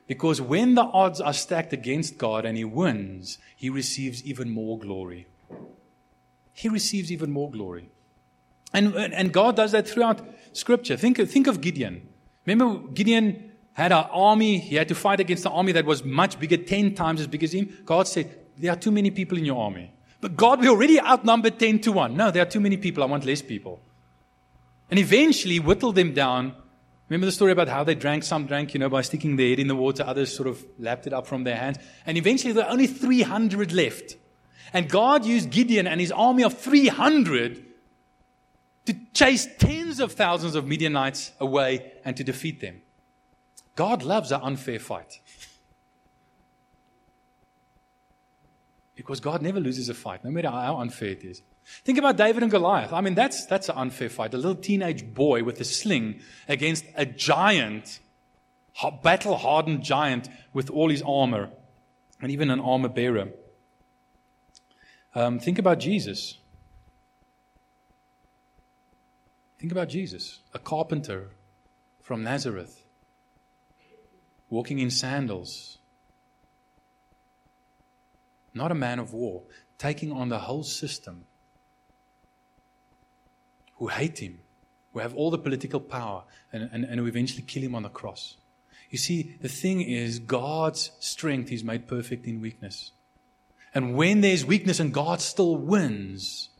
[0.06, 4.78] Because when the odds are stacked against God and he wins, he receives even more
[4.78, 5.26] glory.
[6.52, 7.88] He receives even more glory.
[8.72, 10.20] And, and God does that throughout
[10.52, 10.96] Scripture.
[10.96, 12.06] Think, think of Gideon.
[12.44, 14.58] Remember, Gideon had an army.
[14.58, 17.42] He had to fight against an army that was much bigger, 10 times as big
[17.42, 17.76] as him.
[17.84, 19.92] God said, There are too many people in your army.
[20.20, 22.16] But God, we already outnumbered 10 to 1.
[22.16, 23.02] No, there are too many people.
[23.02, 23.80] I want less people.
[24.90, 26.54] And eventually whittled them down
[27.08, 28.24] Remember the story about how they drank?
[28.24, 30.04] Some drank, you know, by sticking their head in the water.
[30.06, 31.78] Others sort of lapped it up from their hands.
[32.06, 34.16] And eventually there were only 300 left.
[34.72, 37.64] And God used Gideon and his army of 300
[38.86, 42.82] to chase tens of thousands of Midianites away and to defeat them.
[43.76, 45.20] God loves an unfair fight.
[48.94, 51.42] Because God never loses a fight, no matter how unfair it is.
[51.64, 52.92] Think about David and Goliath.
[52.92, 54.34] I mean, that's, that's an unfair fight.
[54.34, 58.00] A little teenage boy with a sling against a giant,
[59.02, 61.50] battle hardened giant with all his armor
[62.20, 63.28] and even an armor bearer.
[65.14, 66.38] Um, think about Jesus.
[69.58, 71.30] Think about Jesus, a carpenter
[72.02, 72.84] from Nazareth,
[74.50, 75.78] walking in sandals,
[78.52, 79.42] not a man of war,
[79.78, 81.24] taking on the whole system
[83.76, 84.40] who hate him,
[84.92, 87.88] who have all the political power, and, and, and who eventually kill him on the
[87.88, 88.36] cross.
[88.90, 92.92] You see, the thing is, God's strength is made perfect in weakness.
[93.74, 96.50] And when there's weakness and God still wins,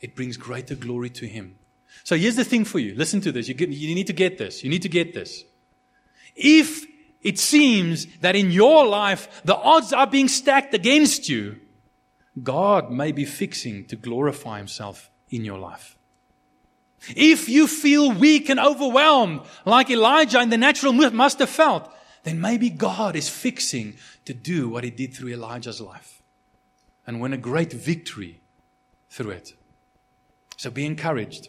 [0.00, 1.56] it brings greater glory to Him.
[2.04, 2.94] So here's the thing for you.
[2.94, 3.46] Listen to this.
[3.46, 4.64] You, get, you need to get this.
[4.64, 5.44] You need to get this.
[6.34, 6.86] If
[7.20, 11.60] it seems that in your life the odds are being stacked against you,
[12.42, 15.98] God may be fixing to glorify Himself in your life.
[17.16, 21.90] If you feel weak and overwhelmed, like Elijah in the natural must have felt,
[22.24, 26.22] then maybe God is fixing to do what he did through Elijah's life
[27.06, 28.40] and win a great victory
[29.08, 29.54] through it.
[30.56, 31.48] So be encouraged.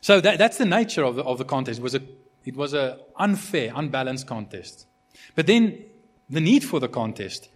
[0.00, 1.78] So that, that's the nature of the, of the contest.
[1.78, 2.02] It was a,
[2.44, 4.86] it was an unfair, unbalanced contest.
[5.34, 5.84] But then
[6.28, 7.48] the need for the contest.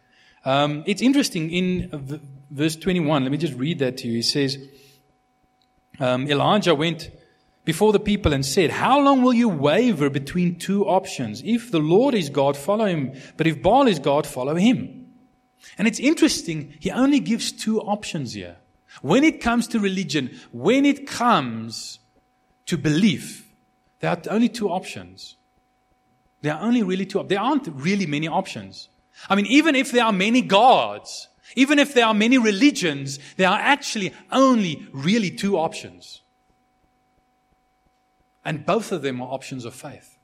[0.44, 3.24] Um, it's interesting in verse 21.
[3.24, 4.14] Let me just read that to you.
[4.14, 4.56] He says,
[6.00, 7.10] um, Elijah went
[7.64, 11.42] before the people and said, How long will you waver between two options?
[11.44, 13.12] If the Lord is God, follow him.
[13.36, 15.06] But if Baal is God, follow him.
[15.76, 18.56] And it's interesting, he only gives two options here.
[19.02, 21.98] When it comes to religion, when it comes
[22.66, 23.52] to belief,
[24.00, 25.36] there are only two options.
[26.42, 27.22] There are only really two.
[27.24, 28.88] There aren't really many options.
[29.28, 33.48] I mean, even if there are many gods, even if there are many religions, there
[33.48, 36.22] are actually only really two options.
[38.44, 40.18] And both of them are options of faith.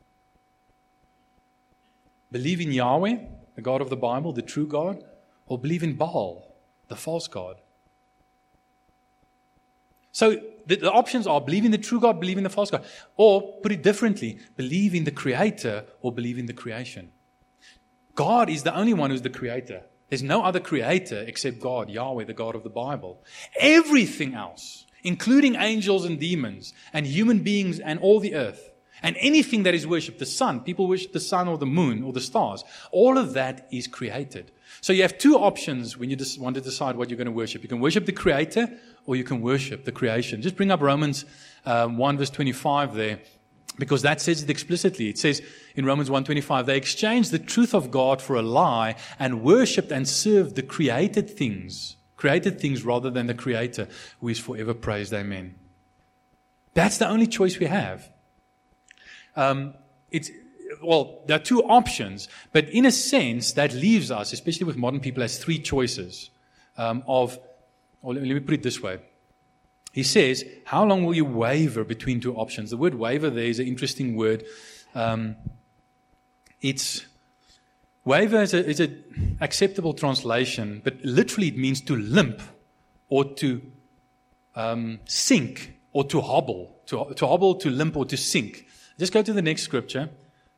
[2.30, 3.18] Believe in Yahweh,
[3.54, 5.04] the God of the Bible, the true God,
[5.46, 6.54] or believe in Baal,
[6.88, 7.56] the false God.
[10.10, 12.84] So the, the, options are believe in the true God, believe in the false God.
[13.16, 17.12] Or, put it differently, believe in the Creator or believe in the creation.
[18.14, 19.82] God is the only one who's the Creator.
[20.08, 23.22] There's no other creator except God, Yahweh, the God of the Bible.
[23.58, 28.70] Everything else including angels and demons, and human beings and all the earth,
[29.02, 32.12] and anything that is worshipped, the sun, people worship the sun or the moon or
[32.12, 34.50] the stars, all of that is created.
[34.80, 37.32] So you have two options when you just want to decide what you're going to
[37.32, 37.62] worship.
[37.62, 38.68] You can worship the creator
[39.04, 40.40] or you can worship the creation.
[40.40, 41.26] Just bring up Romans
[41.66, 43.20] um, 1 verse 25 there
[43.78, 45.08] because that says it explicitly.
[45.08, 45.42] It says
[45.74, 50.08] in Romans 1:25, they exchanged the truth of God for a lie and worshipped and
[50.08, 53.88] served the created things, created things rather than the creator
[54.20, 55.12] who is forever praised.
[55.12, 55.54] Amen.
[56.74, 58.10] That's the only choice we have.
[59.36, 59.74] Um,
[60.10, 60.30] it's
[60.82, 65.00] well, there are two options, but in a sense, that leaves us, especially with modern
[65.00, 66.30] people, as three choices
[66.76, 67.38] um, of.
[68.02, 68.98] Let me put it this way:
[69.94, 72.70] he says, How long will you waver between two options?
[72.70, 74.44] The word waver there is an interesting word.
[74.92, 75.36] Um,
[76.60, 77.06] it's
[78.04, 78.90] waver is an is a
[79.40, 82.42] acceptable translation, but literally it means to limp
[83.08, 83.62] or to
[84.56, 86.74] um, sink or to hobble.
[86.86, 88.66] To, to hobble, to limp, or to sink.
[88.98, 90.10] Just go to the next scripture.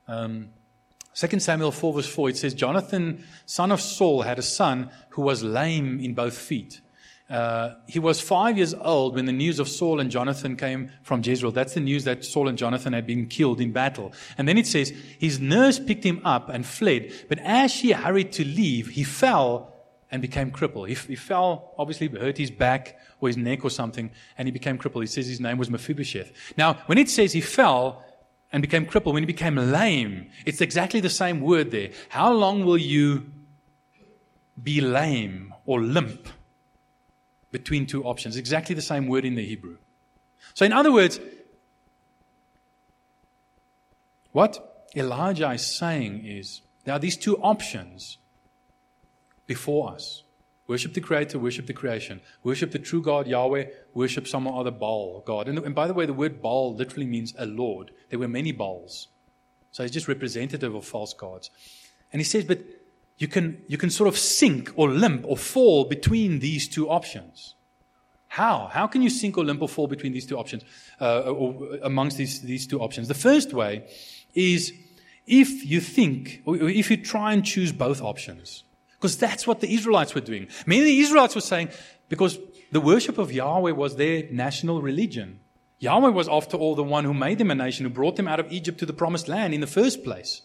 [0.09, 0.49] Um,
[1.14, 5.22] 2 Samuel 4, verse 4, it says, Jonathan, son of Saul, had a son who
[5.22, 6.81] was lame in both feet.
[7.29, 11.23] Uh, he was five years old when the news of Saul and Jonathan came from
[11.25, 11.51] Jezreel.
[11.51, 14.12] That's the news that Saul and Jonathan had been killed in battle.
[14.39, 17.12] And then it says, his nurse picked him up and fled.
[17.29, 19.75] But as she hurried to leave, he fell
[20.12, 20.89] and became crippled.
[20.89, 24.79] He, he fell, obviously hurt his back or his neck or something, and he became
[24.79, 25.03] crippled.
[25.03, 26.33] He says his name was Mephibosheth.
[26.57, 28.05] Now, when it says he fell
[28.53, 31.91] and became crippled, when he became lame, it's exactly the same word there.
[32.09, 33.27] How long will you
[34.62, 36.29] be lame or limp?
[37.50, 38.37] Between two options.
[38.37, 39.76] Exactly the same word in the Hebrew.
[40.54, 41.20] So, in other words,
[44.32, 48.18] what Elijah is saying is there are these two options
[49.46, 50.22] before us
[50.66, 55.22] worship the Creator, worship the creation, worship the true God, Yahweh, worship some other Baal,
[55.24, 55.46] God.
[55.46, 57.92] And, and by the way, the word Baal literally means a Lord.
[58.11, 59.09] There were many Baals.
[59.70, 61.50] So, it's just representative of false gods.
[62.12, 62.61] And he says, but
[63.18, 67.55] you can, you can sort of sink or limp or fall between these two options.
[68.29, 68.68] How?
[68.70, 70.62] How can you sink or limp or fall between these two options,
[71.00, 73.09] uh, or amongst these, these two options?
[73.09, 73.88] The first way
[74.35, 74.72] is
[75.26, 78.64] if you think, or if you try and choose both options.
[78.92, 80.48] Because that's what the Israelites were doing.
[80.66, 81.68] Many of the Israelites were saying,
[82.09, 82.38] because
[82.72, 85.40] the worship of Yahweh was their national religion.
[85.79, 88.40] Yahweh was, after all, the one who made them a nation, who brought them out
[88.40, 90.42] of Egypt to the promised land in the first place.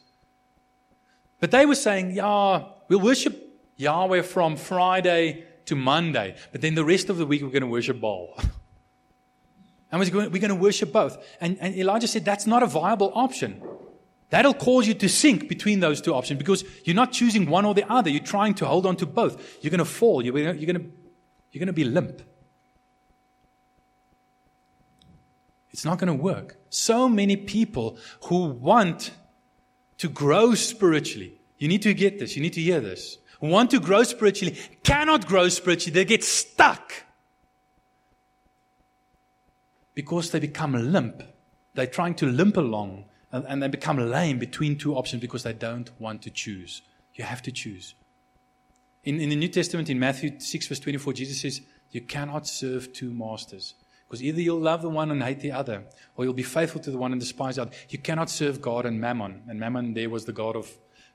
[1.41, 3.36] But they were saying, yeah, we'll worship
[3.75, 7.67] Yahweh from Friday to Monday, but then the rest of the week we're going to
[7.67, 8.34] worship Baal.
[9.91, 11.17] and we're going, to worship both.
[11.41, 13.62] And, and Elijah said, that's not a viable option.
[14.30, 17.73] That'll cause you to sink between those two options because you're not choosing one or
[17.73, 18.10] the other.
[18.10, 19.60] You're trying to hold on to both.
[19.62, 20.23] You're going to fall.
[20.23, 20.91] You're going to, you're going to,
[21.51, 22.21] you're going to be limp.
[25.71, 26.58] It's not going to work.
[26.69, 29.12] So many people who want
[30.01, 31.39] to grow spiritually.
[31.59, 32.35] You need to get this.
[32.35, 33.19] You need to hear this.
[33.39, 35.93] Want to grow spiritually, cannot grow spiritually.
[35.93, 36.91] They get stuck
[39.93, 41.21] because they become limp.
[41.75, 45.53] They're trying to limp along and, and they become lame between two options because they
[45.53, 46.81] don't want to choose.
[47.13, 47.93] You have to choose.
[49.03, 51.61] In, in the New Testament, in Matthew 6, verse 24, Jesus says,
[51.91, 53.75] You cannot serve two masters.
[54.12, 55.86] Because either you'll love the one and hate the other,
[56.17, 57.71] or you'll be faithful to the one and despise the other.
[57.88, 59.43] You cannot serve God and mammon.
[59.47, 60.69] And mammon there was the God of,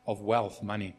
[0.06, 0.96] of wealth, money.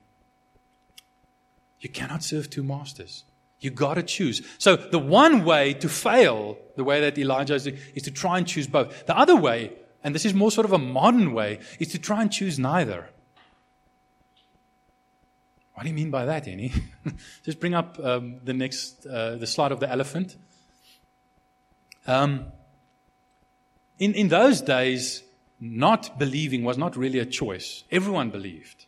[1.79, 3.23] You cannot serve two masters.
[3.59, 4.45] You got to choose.
[4.59, 8.45] So the one way to fail, the way that Elijah is, is to try and
[8.45, 9.07] choose both.
[9.07, 12.21] The other way, and this is more sort of a modern way, is to try
[12.21, 13.09] and choose neither.
[15.73, 16.73] What do you mean by that, Annie?
[17.43, 20.37] Just bring up um, the next, uh, the slide of the elephant.
[22.07, 22.45] Um,
[23.99, 25.23] in, in those days,
[25.59, 27.83] not believing was not really a choice.
[27.91, 28.85] Everyone believed.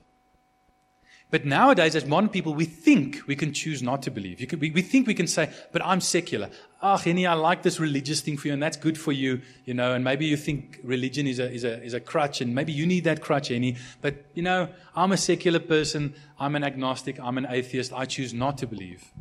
[1.31, 4.43] But nowadays, as modern people, we think we can choose not to believe.
[4.49, 6.49] Can, we, we, think we can say, but I'm secular.
[6.81, 9.41] Ah, oh, Henny, I like this religious thing for you, and that's good for you,
[9.63, 12.55] you know, and maybe you think religion is a, is a, is a crutch, and
[12.55, 13.75] maybe you need that crutch, Henny.
[14.01, 16.15] But, you know, I'm a secular person.
[16.39, 17.19] I'm an agnostic.
[17.19, 17.93] I'm an atheist.
[17.93, 19.11] I choose not to believe.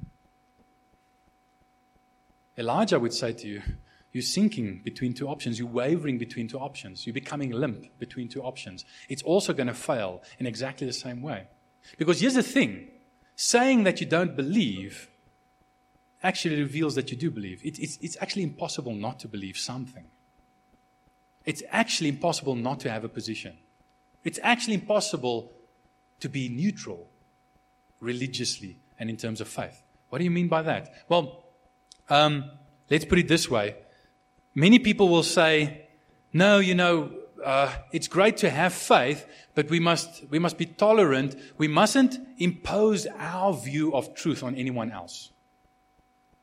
[2.56, 3.62] Elijah would say to you,
[4.12, 5.58] you're sinking between two options.
[5.58, 7.06] You're wavering between two options.
[7.06, 8.84] You're becoming limp between two options.
[9.08, 11.46] It's also going to fail in exactly the same way.
[11.98, 12.88] Because here's the thing
[13.36, 15.10] saying that you don't believe
[16.22, 17.64] actually reveals that you do believe.
[17.64, 20.04] It, it's, it's actually impossible not to believe something.
[21.44, 23.56] It's actually impossible not to have a position.
[24.24, 25.52] It's actually impossible
[26.20, 27.08] to be neutral
[28.00, 29.82] religiously and in terms of faith.
[30.08, 30.92] What do you mean by that?
[31.08, 31.44] Well,
[32.08, 32.50] um,
[32.90, 33.76] let's put it this way.
[34.58, 35.86] Many people will say,
[36.32, 37.12] no, you know,
[37.44, 41.36] uh, it's great to have faith, but we must, we must be tolerant.
[41.58, 45.30] We mustn't impose our view of truth on anyone else.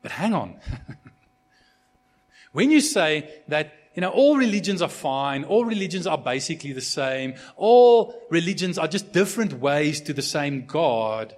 [0.01, 0.56] But hang on.
[2.54, 6.80] when you say that, you know, all religions are fine, all religions are basically the
[6.80, 11.36] same, all religions are just different ways to the same God,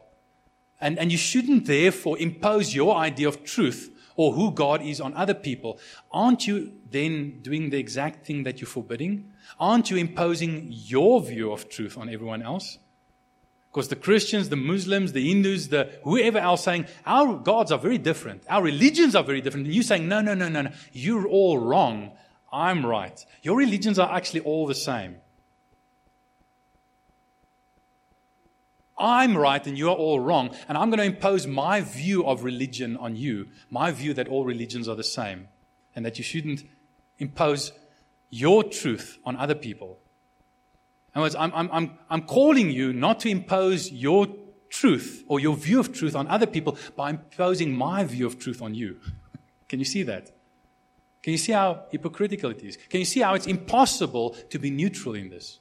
[0.80, 5.14] and, and you shouldn't therefore impose your idea of truth or who God is on
[5.14, 5.80] other people,
[6.12, 9.32] aren't you then doing the exact thing that you're forbidding?
[9.60, 12.80] Aren't you imposing your view of truth on everyone else?
[13.72, 18.00] Because the Christians, the Muslims, the Hindus, the whoever else saying, our gods are very
[18.00, 18.44] different.
[18.50, 19.68] Our religions are very different.
[19.68, 20.72] And you saying, no, no, no, no, no.
[20.94, 22.12] You're all wrong.
[22.52, 23.24] I'm right.
[23.44, 25.18] Your religions are actually all the same.
[28.98, 32.98] I'm right and you're all wrong, and I'm going to impose my view of religion
[32.98, 35.48] on you, my view that all religions are the same,
[35.96, 36.64] and that you shouldn't
[37.20, 37.72] impose
[38.30, 40.00] your truth on other people.
[41.14, 44.28] In other words, I'm, I'm, I'm, I'm calling you not to impose your
[44.70, 48.62] truth or your view of truth on other people by imposing my view of truth
[48.62, 49.00] on you.
[49.68, 50.32] Can you see that?
[51.22, 52.78] Can you see how hypocritical it is?
[52.90, 55.60] Can you see how it's impossible to be neutral in this?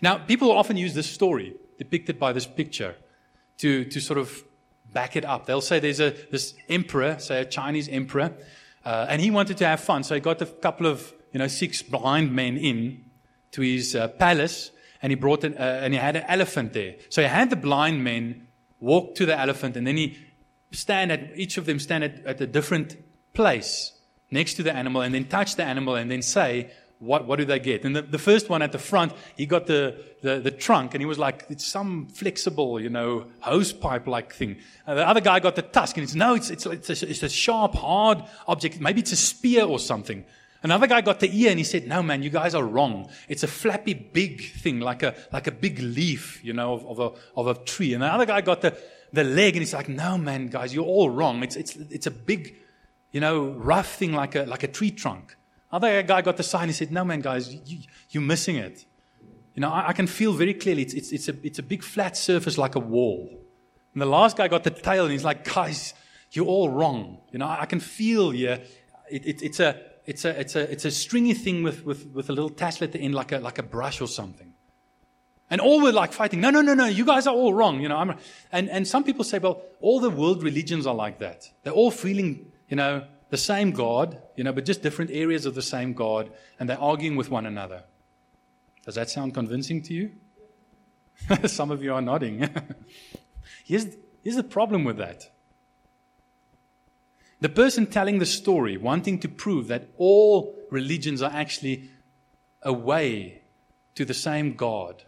[0.00, 2.94] Now, people often use this story depicted by this picture
[3.58, 4.44] to, to sort of
[4.92, 5.46] back it up.
[5.46, 8.32] They'll say there's a, this emperor, say a Chinese emperor,
[8.84, 10.04] uh, and he wanted to have fun.
[10.04, 13.04] So he got a couple of, you know, six blind men in
[13.52, 14.70] to his uh, palace,
[15.02, 16.94] and he brought an, uh, and he had an elephant there.
[17.10, 18.46] So he had the blind men
[18.80, 20.18] walk to the elephant, and then he
[20.72, 22.96] stand at, each of them stand at, at a different
[23.34, 23.92] place
[24.30, 27.44] next to the animal, and then touch the animal, and then say, what, what do
[27.44, 27.84] they get?
[27.84, 31.02] And the, the first one at the front, he got the, the, the trunk and
[31.02, 34.56] he was like, it's some flexible, you know, hose pipe like thing.
[34.86, 37.22] And the other guy got the tusk and it's, no, it's, it's, it's, a, it's
[37.22, 38.80] a sharp, hard object.
[38.80, 40.24] Maybe it's a spear or something.
[40.62, 43.10] Another guy got the ear and he said, no, man, you guys are wrong.
[43.28, 46.98] It's a flappy, big thing, like a, like a big leaf, you know, of, of
[46.98, 47.92] a, of a tree.
[47.92, 48.76] And the other guy got the,
[49.12, 51.42] the leg and he's like, no, man, guys, you're all wrong.
[51.42, 52.56] It's, it's, it's a big,
[53.12, 55.36] you know, rough thing like a, like a tree trunk.
[55.76, 56.62] Other guy got the sign.
[56.62, 58.86] And he said, No, man, guys, you, you're missing it.
[59.54, 61.82] You know, I, I, can feel very clearly it's, it's, it's, a, it's a big
[61.82, 63.28] flat surface like a wall.
[63.92, 65.92] And the last guy got the tail and he's like, Guys,
[66.30, 67.18] you're all wrong.
[67.30, 68.60] You know, I, I can feel yeah,
[69.10, 72.30] it, it, it's, a, it's, a, it's, a, it's a stringy thing with, with, with
[72.30, 74.54] a little tassel at the end, like a, like a brush or something.
[75.50, 76.40] And all were like fighting.
[76.40, 76.86] No, no, no, no.
[76.86, 77.82] You guys are all wrong.
[77.82, 78.16] You know, I'm,
[78.50, 81.50] and, and some people say, well, all the world religions are like that.
[81.64, 85.54] They're all feeling, you know, the same God, you know, but just different areas of
[85.54, 87.84] the same God, and they're arguing with one another.
[88.84, 90.12] Does that sound convincing to you?
[91.46, 92.48] Some of you are nodding.
[93.64, 93.86] here's,
[94.22, 95.30] here's the problem with that.
[97.40, 101.90] The person telling the story, wanting to prove that all religions are actually
[102.62, 103.42] a way
[103.94, 105.04] to the same God,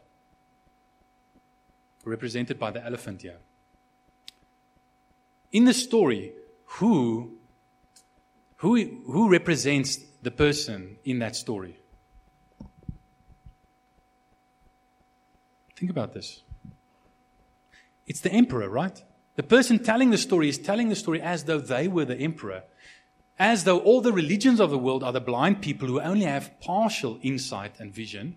[2.05, 3.39] represented by the elephant here.
[5.53, 6.33] In the story,
[6.65, 7.38] who
[8.59, 11.79] who, who represents the person in that story?
[15.77, 16.43] Think about this.
[18.07, 19.03] It's the emperor, right?
[19.37, 22.65] The person telling the story is telling the story as though they were the emperor,
[23.39, 26.59] as though all the religions of the world are the blind people who only have
[26.61, 28.37] partial insight and vision.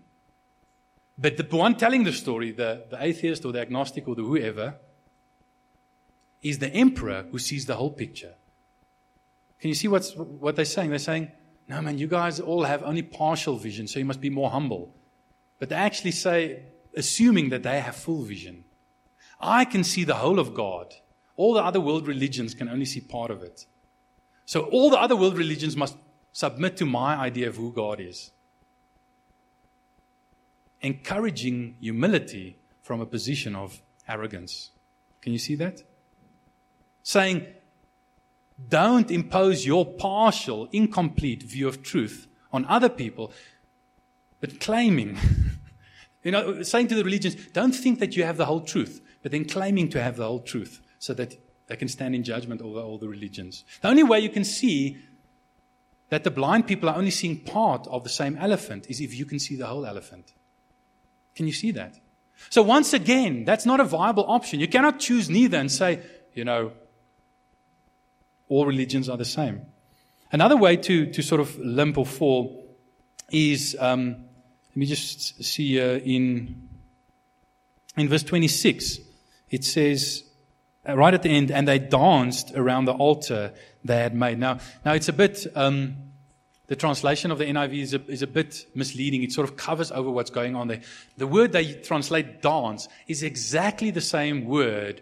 [1.17, 4.75] But the one telling the story, the, the atheist or the agnostic or the whoever,
[6.43, 8.35] is the emperor who sees the whole picture.
[9.61, 10.89] Can you see what's, what they're saying?
[10.89, 11.31] They're saying,
[11.67, 14.93] no, man, you guys all have only partial vision, so you must be more humble.
[15.59, 16.63] But they actually say,
[16.95, 18.65] assuming that they have full vision.
[19.39, 20.93] I can see the whole of God.
[21.37, 23.65] All the other world religions can only see part of it.
[24.45, 25.95] So all the other world religions must
[26.33, 28.31] submit to my idea of who God is.
[30.81, 34.71] Encouraging humility from a position of arrogance.
[35.21, 35.83] Can you see that?
[37.03, 37.45] Saying,
[38.69, 43.31] don't impose your partial, incomplete view of truth on other people,
[44.39, 45.17] but claiming,
[46.23, 49.31] you know, saying to the religions, don't think that you have the whole truth, but
[49.31, 52.79] then claiming to have the whole truth so that they can stand in judgment over
[52.79, 53.63] all the religions.
[53.81, 54.97] The only way you can see
[56.09, 59.25] that the blind people are only seeing part of the same elephant is if you
[59.25, 60.33] can see the whole elephant.
[61.35, 61.99] Can you see that?
[62.49, 64.59] So once again, that's not a viable option.
[64.59, 66.01] You cannot choose neither and say,
[66.33, 66.73] you know,
[68.51, 69.61] all religions are the same.
[70.31, 72.77] Another way to, to sort of limp or fall
[73.31, 74.09] is, um,
[74.69, 76.67] let me just see uh, in,
[77.95, 78.99] in verse 26,
[79.49, 80.23] it says,
[80.87, 83.53] uh, right at the end, and they danced around the altar
[83.85, 84.37] they had made.
[84.37, 85.95] Now, now it's a bit, um,
[86.67, 89.23] the translation of the NIV is a, is a bit misleading.
[89.23, 90.81] It sort of covers over what's going on there.
[91.15, 95.01] The word they translate dance is exactly the same word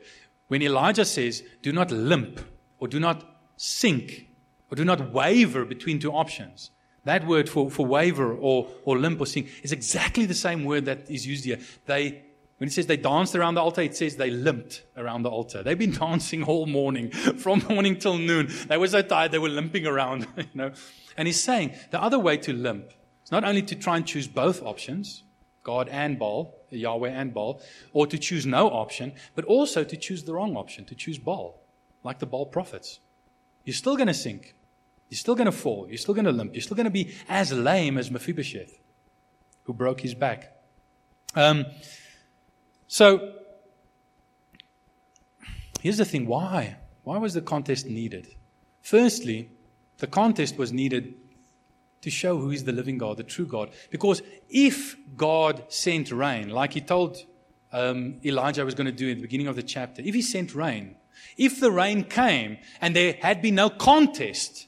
[0.50, 2.42] when Elijah says, do not limp
[2.80, 4.30] or do not sink
[4.72, 6.72] or do not waver between two options.
[7.04, 10.86] That word for, for waver or, or limp or sink is exactly the same word
[10.86, 11.60] that is used here.
[11.86, 12.24] They
[12.58, 15.64] when it says they danced around the altar, it says they limped around the altar.
[15.64, 18.50] They've been dancing all morning, from morning till noon.
[18.68, 20.72] They were so tired, they were limping around, you know.
[21.18, 22.92] And he's saying the other way to limp
[23.24, 25.24] is not only to try and choose both options,
[25.64, 27.62] God and Baal, Yahweh and Baal,
[27.94, 31.62] or to choose no option, but also to choose the wrong option, to choose Baal,
[32.04, 33.00] like the Baal prophets.
[33.70, 34.56] You're still going to sink.
[35.10, 35.86] You're still going to fall.
[35.88, 36.56] You're still going to limp.
[36.56, 38.80] You're still going to be as lame as Mephibosheth,
[39.66, 40.58] who broke his back.
[41.36, 41.68] Um,
[42.88, 43.36] so,
[45.82, 46.78] here's the thing why?
[47.04, 48.34] Why was the contest needed?
[48.82, 49.52] Firstly,
[50.00, 51.14] the contest was needed
[52.02, 53.70] to show who is the living God, the true God.
[53.92, 57.24] Because if God sent rain, like he told
[57.72, 60.56] um, Elijah was going to do at the beginning of the chapter, if he sent
[60.56, 60.96] rain,
[61.38, 64.68] if the rain came and there had been no contest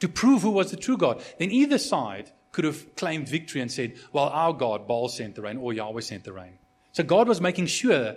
[0.00, 3.70] to prove who was the true God, then either side could have claimed victory and
[3.70, 6.58] said, Well, our God, Baal, sent the rain, or Yahweh sent the rain.
[6.92, 8.16] So God was making sure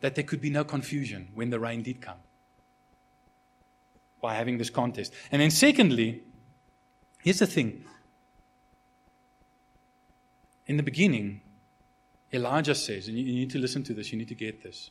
[0.00, 2.18] that there could be no confusion when the rain did come
[4.20, 5.12] by having this contest.
[5.30, 6.22] And then, secondly,
[7.22, 7.84] here's the thing.
[10.66, 11.42] In the beginning,
[12.32, 14.90] Elijah says, and you need to listen to this, you need to get this.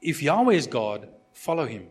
[0.00, 1.88] If Yahweh is God, follow him.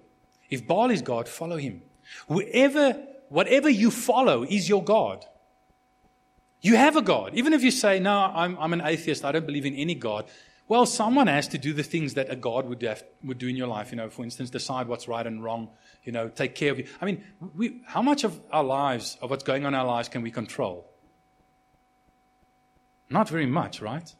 [0.50, 1.82] If Baal is God, follow him.
[2.28, 5.26] Whoever, whatever you follow is your God.
[6.62, 7.36] You have a God.
[7.36, 10.26] Even if you say, no, I'm, I'm an atheist, I don't believe in any God.
[10.68, 13.56] Well, someone has to do the things that a God would, have, would do in
[13.56, 13.92] your life.
[13.92, 15.70] You know, for instance, decide what's right and wrong.
[16.04, 16.88] You know, take care of you.
[17.00, 17.24] I mean,
[17.56, 20.32] we, how much of our lives, of what's going on in our lives, can we
[20.32, 20.90] control?
[23.12, 24.12] Not very much, right?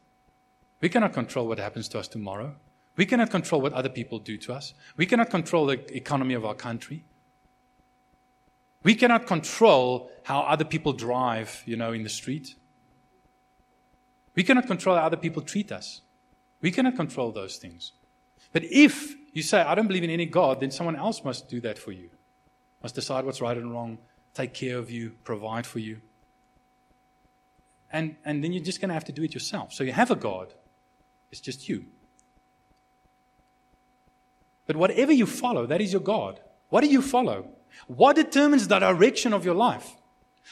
[0.80, 2.54] We cannot control what happens to us tomorrow.
[2.96, 4.74] We cannot control what other people do to us.
[4.96, 7.04] We cannot control the economy of our country.
[8.82, 12.54] We cannot control how other people drive, you know, in the street.
[14.34, 16.02] We cannot control how other people treat us.
[16.60, 17.92] We cannot control those things.
[18.52, 21.60] But if you say, I don't believe in any God, then someone else must do
[21.60, 22.08] that for you,
[22.82, 23.98] must decide what's right and wrong,
[24.32, 26.00] take care of you, provide for you.
[27.92, 29.72] And, and then you're just going to have to do it yourself.
[29.72, 30.54] So you have a God,
[31.30, 31.86] it's just you.
[34.66, 36.40] But whatever you follow, that is your God.
[36.68, 37.48] What do you follow?
[37.86, 39.94] What determines the direction of your life?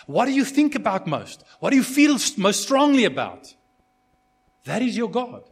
[0.06, 1.44] What do you think about most?
[1.60, 3.54] What do you feel most strongly about?
[4.64, 5.42] That is your God.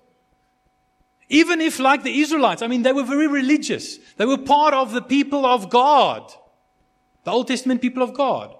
[1.28, 3.98] Even if, like the Israelites, I mean, they were very religious.
[4.16, 6.30] They were part of the people of God,
[7.24, 8.54] the Old Testament people of God.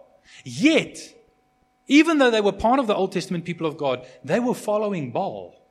[0.44, 0.98] Yet,
[1.86, 5.11] even though they were part of the Old Testament people of God, they were following
[5.11, 5.62] Baal.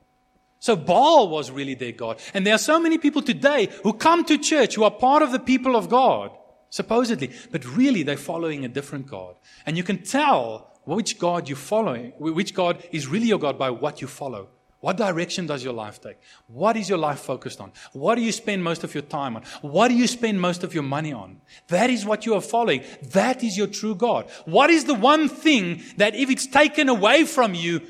[0.62, 2.20] So Baal was really their God.
[2.32, 5.32] And there are so many people today who come to church who are part of
[5.32, 6.30] the people of God
[6.70, 9.34] supposedly, but really they're following a different God.
[9.66, 13.70] And you can tell which God you're following, which God is really your God by
[13.70, 14.50] what you follow.
[14.78, 16.18] What direction does your life take?
[16.46, 17.72] What is your life focused on?
[17.92, 19.42] What do you spend most of your time on?
[19.62, 21.40] What do you spend most of your money on?
[21.68, 22.84] That is what you are following.
[23.10, 24.30] That is your true God.
[24.44, 27.80] What is the one thing that if it's taken away from you,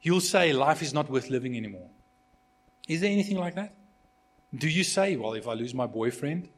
[0.00, 1.88] you'll say life is not worth living anymore?
[2.92, 3.74] Is there anything like that?
[4.54, 6.48] Do you say, well, if I lose my boyfriend,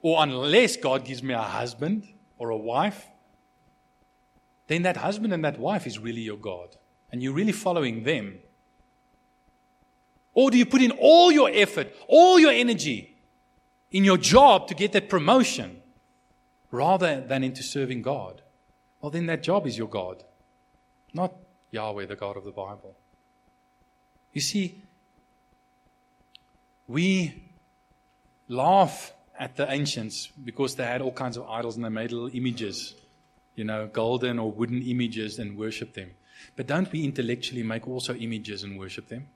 [0.00, 3.06] or unless God gives me a husband or a wife,
[4.66, 6.76] then that husband and that wife is really your God.
[7.12, 8.38] And you're really following them.
[10.34, 13.16] Or do you put in all your effort, all your energy
[13.92, 15.82] in your job to get that promotion
[16.70, 18.42] rather than into serving God?
[19.00, 20.24] Well, then that job is your God,
[21.12, 21.34] not
[21.70, 22.96] Yahweh, the God of the Bible.
[24.32, 24.82] You see,
[26.88, 27.42] we
[28.48, 32.34] laugh at the ancients because they had all kinds of idols and they made little
[32.36, 32.94] images,
[33.54, 36.10] you know, golden or wooden images and worship them.
[36.56, 39.28] But don't we intellectually make also images and worship them?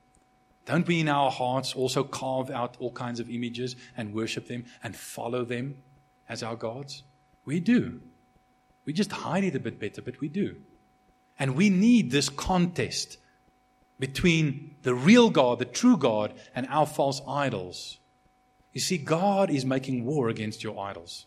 [0.65, 4.65] Don't we in our hearts also carve out all kinds of images and worship them
[4.83, 5.77] and follow them
[6.27, 7.03] as our gods?
[7.45, 8.01] We do.
[8.85, 10.57] We just hide it a bit better, but we do.
[11.39, 13.17] And we need this contest
[13.99, 17.99] between the real God, the true God, and our false idols
[18.77, 21.25] you see, God is making war against your idols.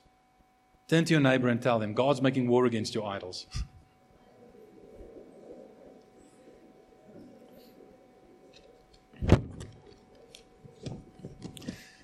[0.87, 3.47] Turn to your neighbor and tell them, God's making war against your idols.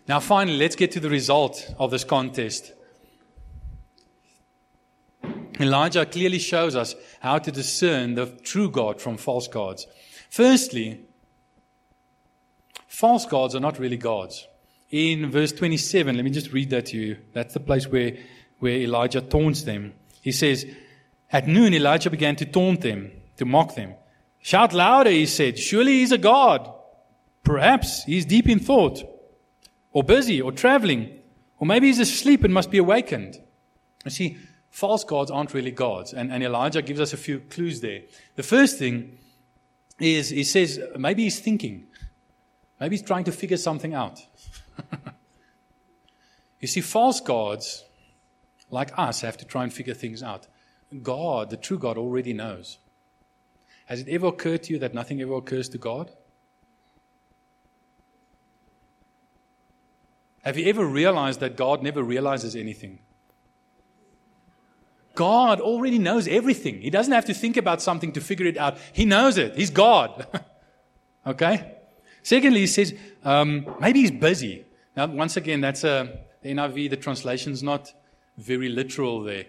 [0.08, 2.72] Now, finally, let's get to the result of this contest.
[5.60, 9.86] Elijah clearly shows us how to discern the true God from false gods.
[10.30, 11.00] Firstly,
[12.88, 14.46] false gods are not really gods.
[14.90, 17.16] In verse 27, let me just read that to you.
[17.32, 18.16] That's the place where,
[18.58, 19.94] where Elijah taunts them.
[20.20, 20.66] He says,
[21.32, 23.94] At noon, Elijah began to taunt them, to mock them.
[24.40, 25.58] Shout louder, he said.
[25.58, 26.72] Surely he's a god.
[27.42, 29.02] Perhaps he's deep in thought,
[29.92, 31.18] or busy, or traveling,
[31.58, 33.38] or maybe he's asleep and must be awakened.
[34.04, 34.36] You see,
[34.70, 36.12] false gods aren't really gods.
[36.12, 38.02] And, and Elijah gives us a few clues there.
[38.34, 39.18] The first thing
[39.98, 41.86] is he says maybe he's thinking,
[42.80, 44.20] maybe he's trying to figure something out.
[46.60, 47.84] you see, false gods,
[48.70, 50.46] like us, have to try and figure things out.
[51.02, 52.78] God, the true God, already knows.
[53.86, 56.10] Has it ever occurred to you that nothing ever occurs to God?
[60.42, 63.00] Have you ever realized that God never realizes anything?
[65.16, 66.80] God already knows everything.
[66.80, 68.78] He doesn't have to think about something to figure it out.
[68.92, 69.56] He knows it.
[69.56, 70.26] He's God.
[71.26, 71.72] okay?
[72.22, 72.94] Secondly, he says,
[73.24, 74.64] um, maybe he's busy.
[74.96, 77.92] Now, once again, that's a, the NIV, the translation's not
[78.36, 79.46] very literal there.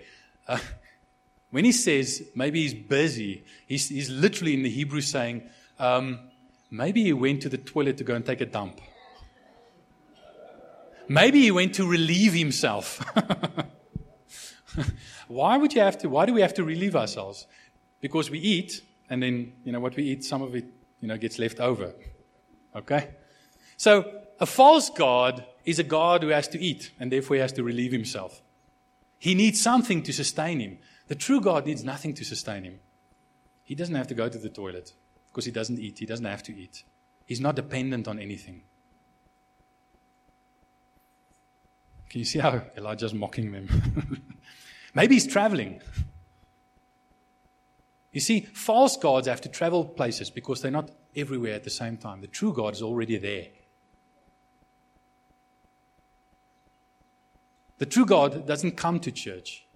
[0.47, 0.57] Uh,
[1.51, 5.43] when he says maybe he's busy, he's, he's literally in the Hebrew saying,
[5.79, 6.19] um,
[6.71, 8.79] maybe he went to the toilet to go and take a dump.
[11.09, 13.03] Maybe he went to relieve himself.
[15.27, 17.47] why would you have to, why do we have to relieve ourselves?
[18.01, 20.65] Because we eat, and then, you know, what we eat, some of it,
[21.01, 21.93] you know, gets left over.
[22.75, 23.09] Okay?
[23.77, 27.51] So, a false God is a God who has to eat, and therefore he has
[27.53, 28.41] to relieve himself.
[29.19, 30.77] He needs something to sustain him.
[31.07, 32.79] The true God needs nothing to sustain him.
[33.63, 34.93] He doesn't have to go to the toilet
[35.29, 35.99] because he doesn't eat.
[35.99, 36.83] He doesn't have to eat.
[37.25, 38.61] He's not dependent on anything.
[42.09, 44.23] Can you see how Elijah's mocking them?
[44.97, 45.79] Maybe he's traveling.
[48.11, 51.97] You see, false gods have to travel places because they're not everywhere at the same
[51.97, 52.21] time.
[52.21, 53.45] The true God is already there.
[57.77, 59.67] The true God doesn't come to church.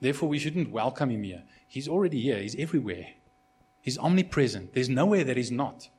[0.00, 1.42] Therefore, we shouldn't welcome him here.
[1.68, 3.08] He's already here, he's everywhere.
[3.82, 4.72] He's omnipresent.
[4.72, 5.90] There's nowhere that he's not.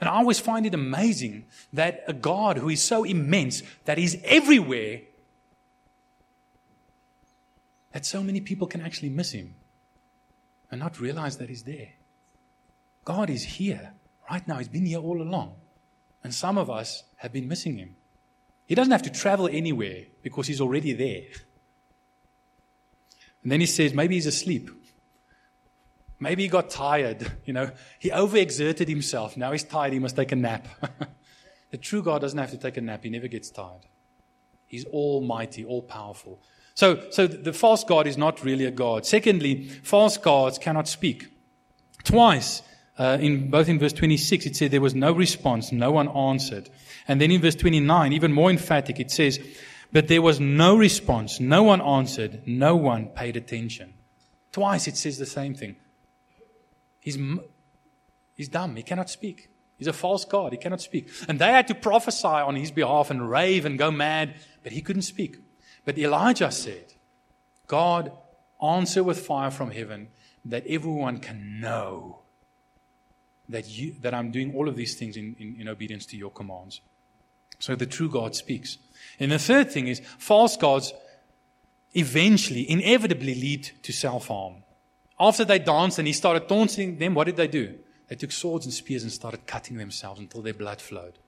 [0.00, 4.16] And I always find it amazing that a God who is so immense, that he's
[4.24, 5.02] everywhere,
[7.94, 9.54] that so many people can actually miss him
[10.68, 11.92] and not realize that he's there.
[13.04, 13.92] God is here
[14.28, 14.58] right now.
[14.58, 15.54] He's been here all along.
[16.24, 17.94] And some of us have been missing him.
[18.66, 21.26] He doesn't have to travel anywhere because he's already there.
[23.44, 24.70] And then he says, maybe he's asleep.
[26.18, 27.30] Maybe he got tired.
[27.44, 27.70] You know,
[28.00, 29.36] he overexerted himself.
[29.36, 29.92] Now he's tired.
[29.92, 30.66] He must take a nap.
[31.70, 33.04] the true God doesn't have to take a nap.
[33.04, 33.86] He never gets tired.
[34.66, 36.40] He's almighty, all powerful.
[36.74, 39.06] So, so the false God is not really a God.
[39.06, 41.28] Secondly, false gods cannot speak.
[42.02, 42.62] Twice,
[42.98, 46.68] uh, in both in verse 26, it said there was no response, no one answered.
[47.06, 49.38] And then in verse 29, even more emphatic, it says,
[49.94, 51.38] but there was no response.
[51.38, 52.42] No one answered.
[52.46, 53.94] No one paid attention.
[54.50, 55.76] Twice it says the same thing.
[56.98, 57.16] He's,
[58.34, 58.74] he's dumb.
[58.74, 59.50] He cannot speak.
[59.78, 60.50] He's a false God.
[60.50, 61.08] He cannot speak.
[61.28, 64.80] And they had to prophesy on his behalf and rave and go mad, but he
[64.80, 65.36] couldn't speak.
[65.84, 66.94] But Elijah said,
[67.66, 68.12] God,
[68.62, 70.08] answer with fire from heaven
[70.44, 72.20] that everyone can know
[73.48, 76.30] that, you, that I'm doing all of these things in, in, in obedience to your
[76.30, 76.80] commands.
[77.58, 78.78] So the true God speaks.
[79.20, 80.92] And the third thing is false gods
[81.92, 84.64] eventually, inevitably lead to self harm.
[85.18, 87.78] After they danced and he started taunting them, what did they do?
[88.08, 91.18] They took swords and spears and started cutting themselves until their blood flowed.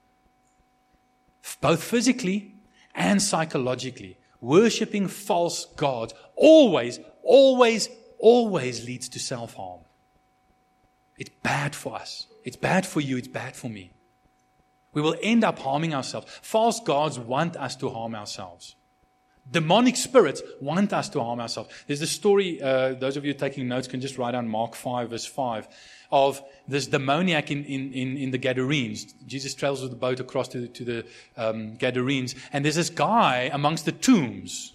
[1.61, 2.55] Both physically
[2.95, 7.89] and psychologically, worshipping false gods always, always,
[8.19, 9.81] always leads to self harm.
[11.19, 12.27] It's bad for us.
[12.45, 13.17] It's bad for you.
[13.17, 13.93] It's bad for me
[14.97, 16.27] we will end up harming ourselves.
[16.41, 18.77] False gods want us to harm ourselves.
[19.49, 21.69] Demonic spirits want us to harm ourselves.
[21.87, 25.11] There's a story, uh, those of you taking notes can just write down Mark 5,
[25.11, 25.69] verse 5,
[26.11, 29.05] of this demoniac in, in, in, in the Gadarenes.
[29.27, 33.51] Jesus travels with the boat across to, to the um, Gadarenes, and there's this guy
[33.53, 34.73] amongst the tombs.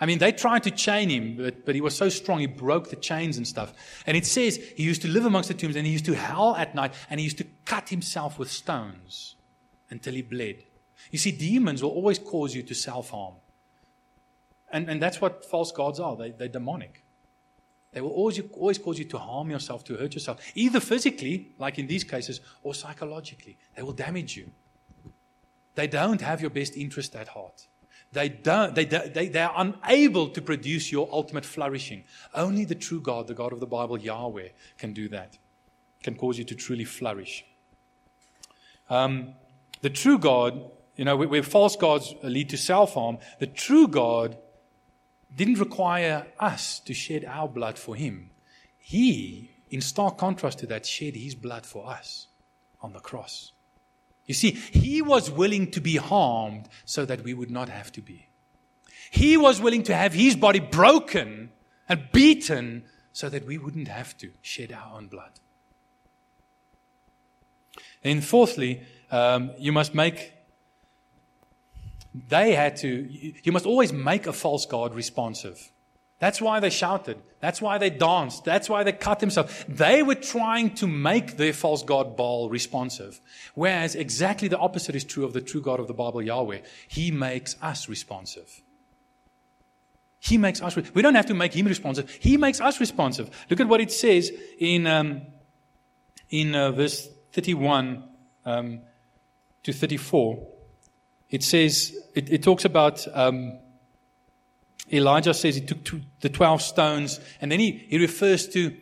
[0.00, 2.90] I mean, they tried to chain him, but, but he was so strong, he broke
[2.90, 3.72] the chains and stuff.
[4.06, 6.54] And it says he used to live amongst the tombs and he used to howl
[6.54, 9.34] at night and he used to cut himself with stones
[9.90, 10.62] until he bled.
[11.10, 13.34] You see, demons will always cause you to self harm.
[14.70, 17.02] And, and that's what false gods are they, they're demonic.
[17.92, 21.78] They will always, always cause you to harm yourself, to hurt yourself, either physically, like
[21.78, 23.56] in these cases, or psychologically.
[23.74, 24.50] They will damage you.
[25.74, 27.66] They don't have your best interest at heart.
[28.12, 32.04] They, don't, they, they, they are unable to produce your ultimate flourishing.
[32.34, 35.38] Only the true God, the God of the Bible, Yahweh, can do that,
[36.02, 37.44] can cause you to truly flourish.
[38.88, 39.34] Um,
[39.82, 44.38] the true God, you know, where, false gods lead to self harm, the true God
[45.34, 48.30] didn't require us to shed our blood for him.
[48.78, 52.28] He, in stark contrast to that, shed his blood for us
[52.80, 53.52] on the cross.
[54.26, 58.02] You see, he was willing to be harmed so that we would not have to
[58.02, 58.28] be.
[59.10, 61.50] He was willing to have his body broken
[61.88, 65.32] and beaten so that we wouldn't have to shed our own blood.
[68.04, 70.32] And fourthly, um, you must make,
[72.28, 75.70] they had to, you must always make a false God responsive.
[76.18, 77.18] That's why they shouted.
[77.40, 78.44] That's why they danced.
[78.44, 79.64] That's why they cut themselves.
[79.68, 83.20] They were trying to make their false god Baal responsive.
[83.54, 86.60] Whereas exactly the opposite is true of the true God of the Bible, Yahweh.
[86.88, 88.62] He makes us responsive.
[90.18, 92.10] He makes us, we don't have to make him responsive.
[92.10, 93.30] He makes us responsive.
[93.48, 95.22] Look at what it says in, um,
[96.30, 98.02] in uh, verse 31
[98.44, 98.80] um,
[99.62, 100.57] to 34.
[101.30, 103.58] It says, it, it talks about, um,
[104.92, 108.74] Elijah says he took the 12 stones, and then he, he refers to,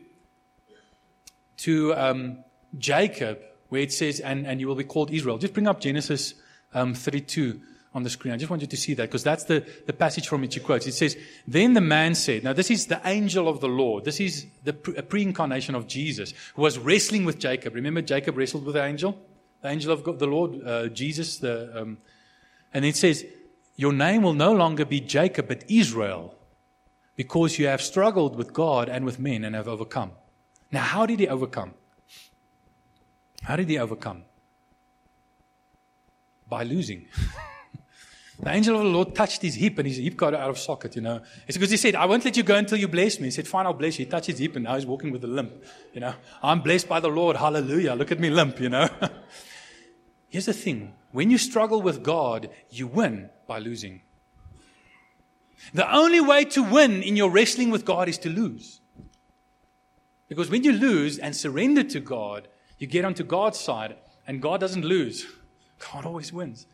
[1.59, 2.44] to um,
[2.78, 5.38] Jacob, where it says, and, and you will be called Israel.
[5.38, 6.34] Just bring up Genesis
[6.72, 7.61] um, 32
[7.97, 8.34] on the screen.
[8.34, 10.61] I just want you to see that because that's the, the passage from which he
[10.61, 10.86] quotes.
[10.86, 11.16] It says,
[11.49, 14.05] Then the man said, Now, this is the angel of the Lord.
[14.05, 17.74] This is the pre incarnation of Jesus who was wrestling with Jacob.
[17.74, 19.18] Remember, Jacob wrestled with the angel?
[19.62, 21.38] The angel of God, the Lord, uh, Jesus.
[21.38, 21.99] The, um,
[22.72, 23.24] and it says,
[23.76, 26.34] your name will no longer be Jacob, but Israel,
[27.14, 30.12] because you have struggled with God and with men and have overcome.
[30.72, 31.74] Now, how did he overcome?
[33.42, 34.24] How did he overcome?
[36.48, 37.06] By losing.
[38.40, 40.96] the angel of the Lord touched his hip and his hip got out of socket,
[40.96, 41.20] you know.
[41.46, 43.26] It's because he said, I won't let you go until you bless me.
[43.26, 44.06] He said, Fine, I'll bless you.
[44.06, 45.52] He touched his hip and now he's walking with a limp,
[45.92, 46.14] you know.
[46.42, 47.36] I'm blessed by the Lord.
[47.36, 47.94] Hallelujah.
[47.94, 48.88] Look at me limp, you know.
[50.28, 54.02] Here's the thing when you struggle with God, you win by losing.
[55.72, 58.82] The only way to win in your wrestling with God is to lose.
[60.28, 63.96] Because when you lose and surrender to God, you get onto God's side,
[64.26, 65.26] and God doesn't lose.
[65.90, 66.66] God always wins.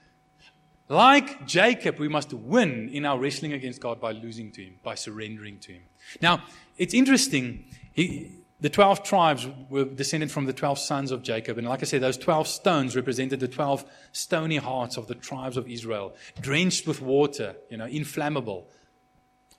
[0.88, 4.96] Like Jacob, we must win in our wrestling against God by losing to Him, by
[4.96, 5.82] surrendering to Him.
[6.20, 6.42] Now,
[6.76, 7.66] it's interesting.
[7.92, 11.58] He, the 12 tribes were descended from the 12 sons of Jacob.
[11.58, 15.56] And like I said, those 12 stones represented the 12 stony hearts of the tribes
[15.56, 18.68] of Israel, drenched with water, you know, inflammable.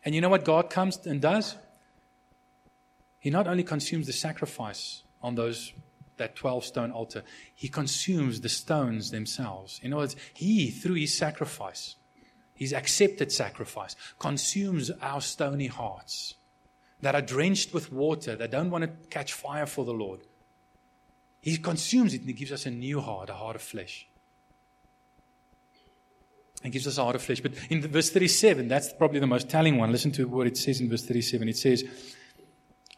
[0.06, 1.58] And you know what God comes and does?
[3.20, 5.74] He not only consumes the sacrifice on those
[6.16, 7.24] that 12 stone altar,
[7.54, 9.82] he consumes the stones themselves.
[9.84, 11.98] In other words, he, through his sacrifice,
[12.54, 16.36] his accepted sacrifice, consumes our stony hearts
[17.04, 20.22] that are drenched with water, that don't want to catch fire for the Lord.
[21.42, 24.08] He consumes it and He gives us a new heart, a heart of flesh.
[26.64, 27.42] He gives us a heart of flesh.
[27.42, 29.92] But in verse 37, that's probably the most telling one.
[29.92, 31.50] Listen to what it says in verse 37.
[31.50, 31.84] It says,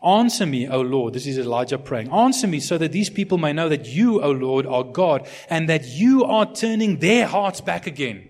[0.03, 1.15] Answer me, O Lord.
[1.15, 2.11] This is Elijah praying.
[2.11, 5.67] Answer me so that these people may know that you, O Lord, are God and
[5.67, 8.29] that you are turning their hearts back again.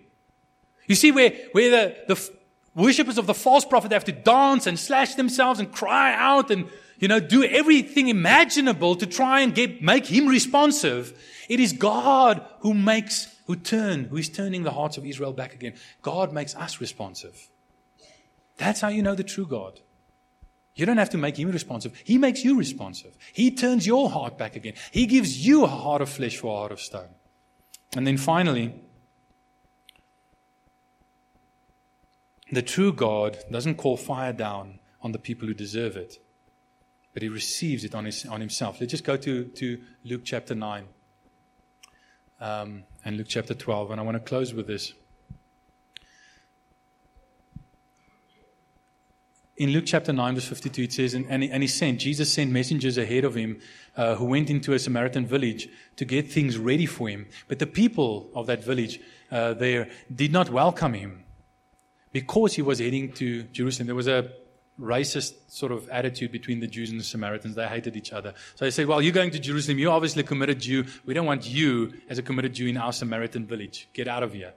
[0.88, 2.35] You see where, where the, the,
[2.76, 6.70] worshippers of the false prophet have to dance and slash themselves and cry out and,
[7.00, 11.18] you know, do everything imaginable to try and get, make him responsive.
[11.50, 15.54] It is God who makes, who turn, who is turning the hearts of Israel back
[15.54, 15.74] again.
[16.02, 17.50] God makes us responsive.
[18.58, 19.80] That's how you know the true God.
[20.76, 21.94] You don't have to make him responsive.
[22.04, 23.16] He makes you responsive.
[23.32, 24.74] He turns your heart back again.
[24.92, 27.08] He gives you a heart of flesh for a heart of stone.
[27.96, 28.76] And then finally,
[32.56, 36.20] The true God doesn't call fire down on the people who deserve it,
[37.14, 38.80] but he receives it on, his, on himself.
[38.80, 40.86] Let's just go to, to Luke chapter 9
[42.40, 44.94] um, and Luke chapter 12, and I want to close with this.
[49.58, 52.32] in Luke chapter 9, verse 52, it says, and, and, he, and he sent, Jesus
[52.32, 53.60] sent messengers ahead of him
[53.98, 57.28] uh, who went into a Samaritan village to get things ready for him.
[57.50, 61.25] But the people of that village uh, there did not welcome him
[62.16, 64.32] because he was heading to Jerusalem, there was a
[64.80, 67.56] racist sort of attitude between the Jews and the Samaritans.
[67.56, 68.34] They hated each other.
[68.56, 69.80] So they said, Well, you're going to Jerusalem.
[69.80, 70.86] You're obviously a committed Jew.
[71.06, 73.90] We don't want you as a committed Jew in our Samaritan village.
[73.92, 74.54] Get out of here.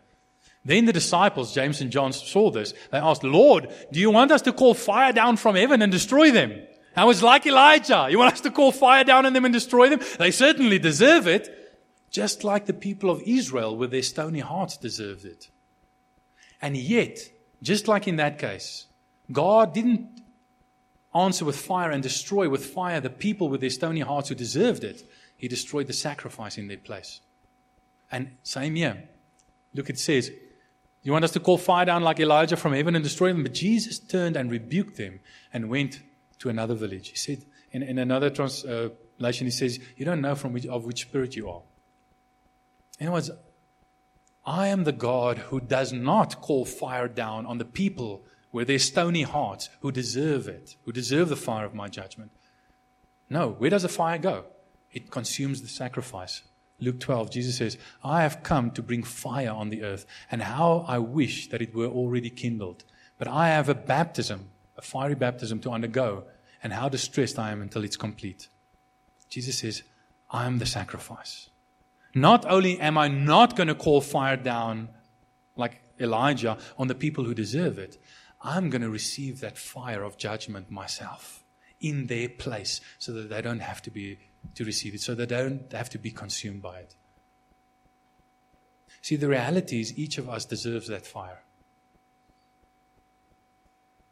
[0.65, 2.75] Then the disciples, James and John, saw this.
[2.93, 6.31] They asked, Lord, do you want us to call fire down from heaven and destroy
[6.31, 6.53] them?
[6.95, 8.07] I was like Elijah.
[8.09, 10.01] You want us to call fire down on them and destroy them?
[10.21, 11.45] They certainly deserve it.
[12.11, 15.49] just like the people of Israel with their stony hearts deserved it.
[16.63, 17.19] And yet,
[17.63, 18.87] just like in that case,
[19.31, 20.23] God didn't
[21.15, 24.85] answer with fire and destroy with fire the people with their stony hearts who deserved
[24.85, 25.09] it.
[25.37, 27.21] He destroyed the sacrifice in their place.
[28.11, 29.09] And same here.
[29.75, 30.31] Look, it says,
[31.03, 33.43] You want us to call fire down like Elijah from heaven and destroy them?
[33.43, 35.21] But Jesus turned and rebuked them
[35.53, 36.01] and went
[36.41, 37.11] to another village.
[37.11, 40.85] He said, in, in another translation, uh, he says, You don't know from which, of
[40.85, 41.63] which spirit you are.
[42.99, 43.31] In other words,
[44.49, 48.79] I am the God who does not call fire down on the people with their
[48.79, 52.31] stony hearts who deserve it, who deserve the fire of my judgment.
[53.29, 54.47] No, where does the fire go?
[54.91, 56.45] It consumes the sacrifice.
[56.81, 60.87] Luke 12, Jesus says, I have come to bring fire on the earth, and how
[60.89, 62.85] I wish that it were already kindled.
[63.19, 66.25] But I have a baptism, a fiery baptism to undergo,
[66.63, 68.49] and how distressed I am until it's complete.
[69.29, 69.83] Jesus says,
[70.31, 71.51] I am the sacrifice.
[72.21, 74.89] Not only am I not going to call fire down
[75.57, 77.99] like Elijah on the people who deserve it,
[78.41, 81.45] I'm going to receive that fire of judgment myself
[81.81, 84.19] in their place so that they don't have to be
[84.55, 86.95] to receive it, so they don't have to be consumed by it.
[89.03, 91.43] See, the reality is each of us deserves that fire.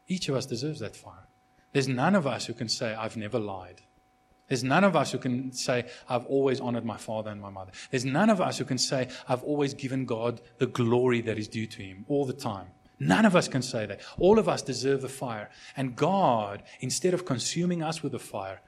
[0.09, 1.27] Each of us deserves that fire.
[1.73, 3.83] There's none of us who can say, I've never lied.
[4.49, 7.73] There's none of us who can say, I've always honored my father and my mother.
[7.91, 11.49] There's none of us who can say, I've always given God the glory that is
[11.49, 12.69] due to him all the time.
[12.99, 14.01] None of us can say that.
[14.19, 15.51] All of us deserve the fire.
[15.77, 18.63] And God, instead of consuming us with the fire,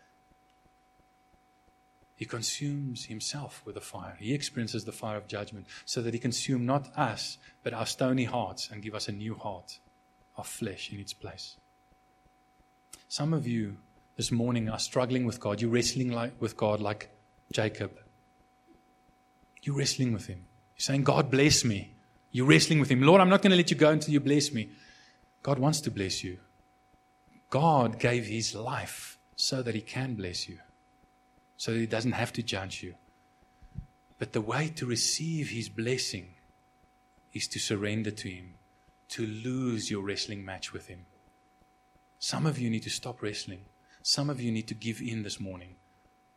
[2.15, 4.17] He consumes Himself with the fire.
[4.19, 8.25] He experiences the fire of judgment so that He consume not us, but our stony
[8.25, 9.79] hearts and give us a new heart
[10.37, 11.57] of flesh in its place.
[13.09, 13.79] Some of you
[14.19, 15.63] this morning are struggling with God.
[15.63, 17.09] You're wrestling like, with God like
[17.53, 17.93] Jacob.
[19.63, 20.45] You're wrestling with Him.
[20.77, 21.95] You're saying, God, bless me.
[22.33, 23.01] You're wrestling with Him.
[23.01, 24.71] Lord, I'm not going to let you go until you bless me.
[25.41, 26.39] God wants to bless you.
[27.49, 30.59] God gave His life so that He can bless you,
[31.57, 32.95] so that He doesn't have to judge you.
[34.19, 36.35] But the way to receive His blessing
[37.33, 38.55] is to surrender to Him,
[39.11, 41.07] to lose your wrestling match with Him.
[42.19, 43.61] Some of you need to stop wrestling.
[44.09, 45.77] Some of you need to give in this morning.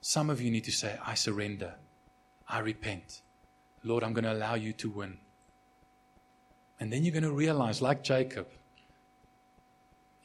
[0.02, 1.76] Some of you need to say, I surrender.
[2.46, 3.22] I repent.
[3.86, 5.20] Lord, I'm going to allow you to win.
[6.82, 8.48] And then you're going to realize, like Jacob,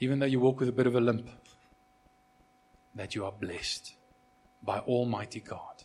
[0.01, 1.31] even though you walk with a bit of a limp,
[2.97, 3.95] that you are blessed
[4.65, 5.85] by Almighty God.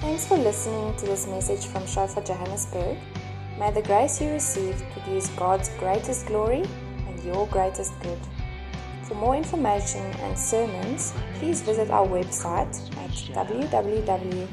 [0.00, 2.96] Thanks for listening to this message from Shofar Johannesburg.
[3.58, 6.64] May the grace you received produce God's greatest glory
[7.26, 8.18] your greatest good.
[9.04, 14.46] For more information and sermons, please visit our website at www.shofar.com.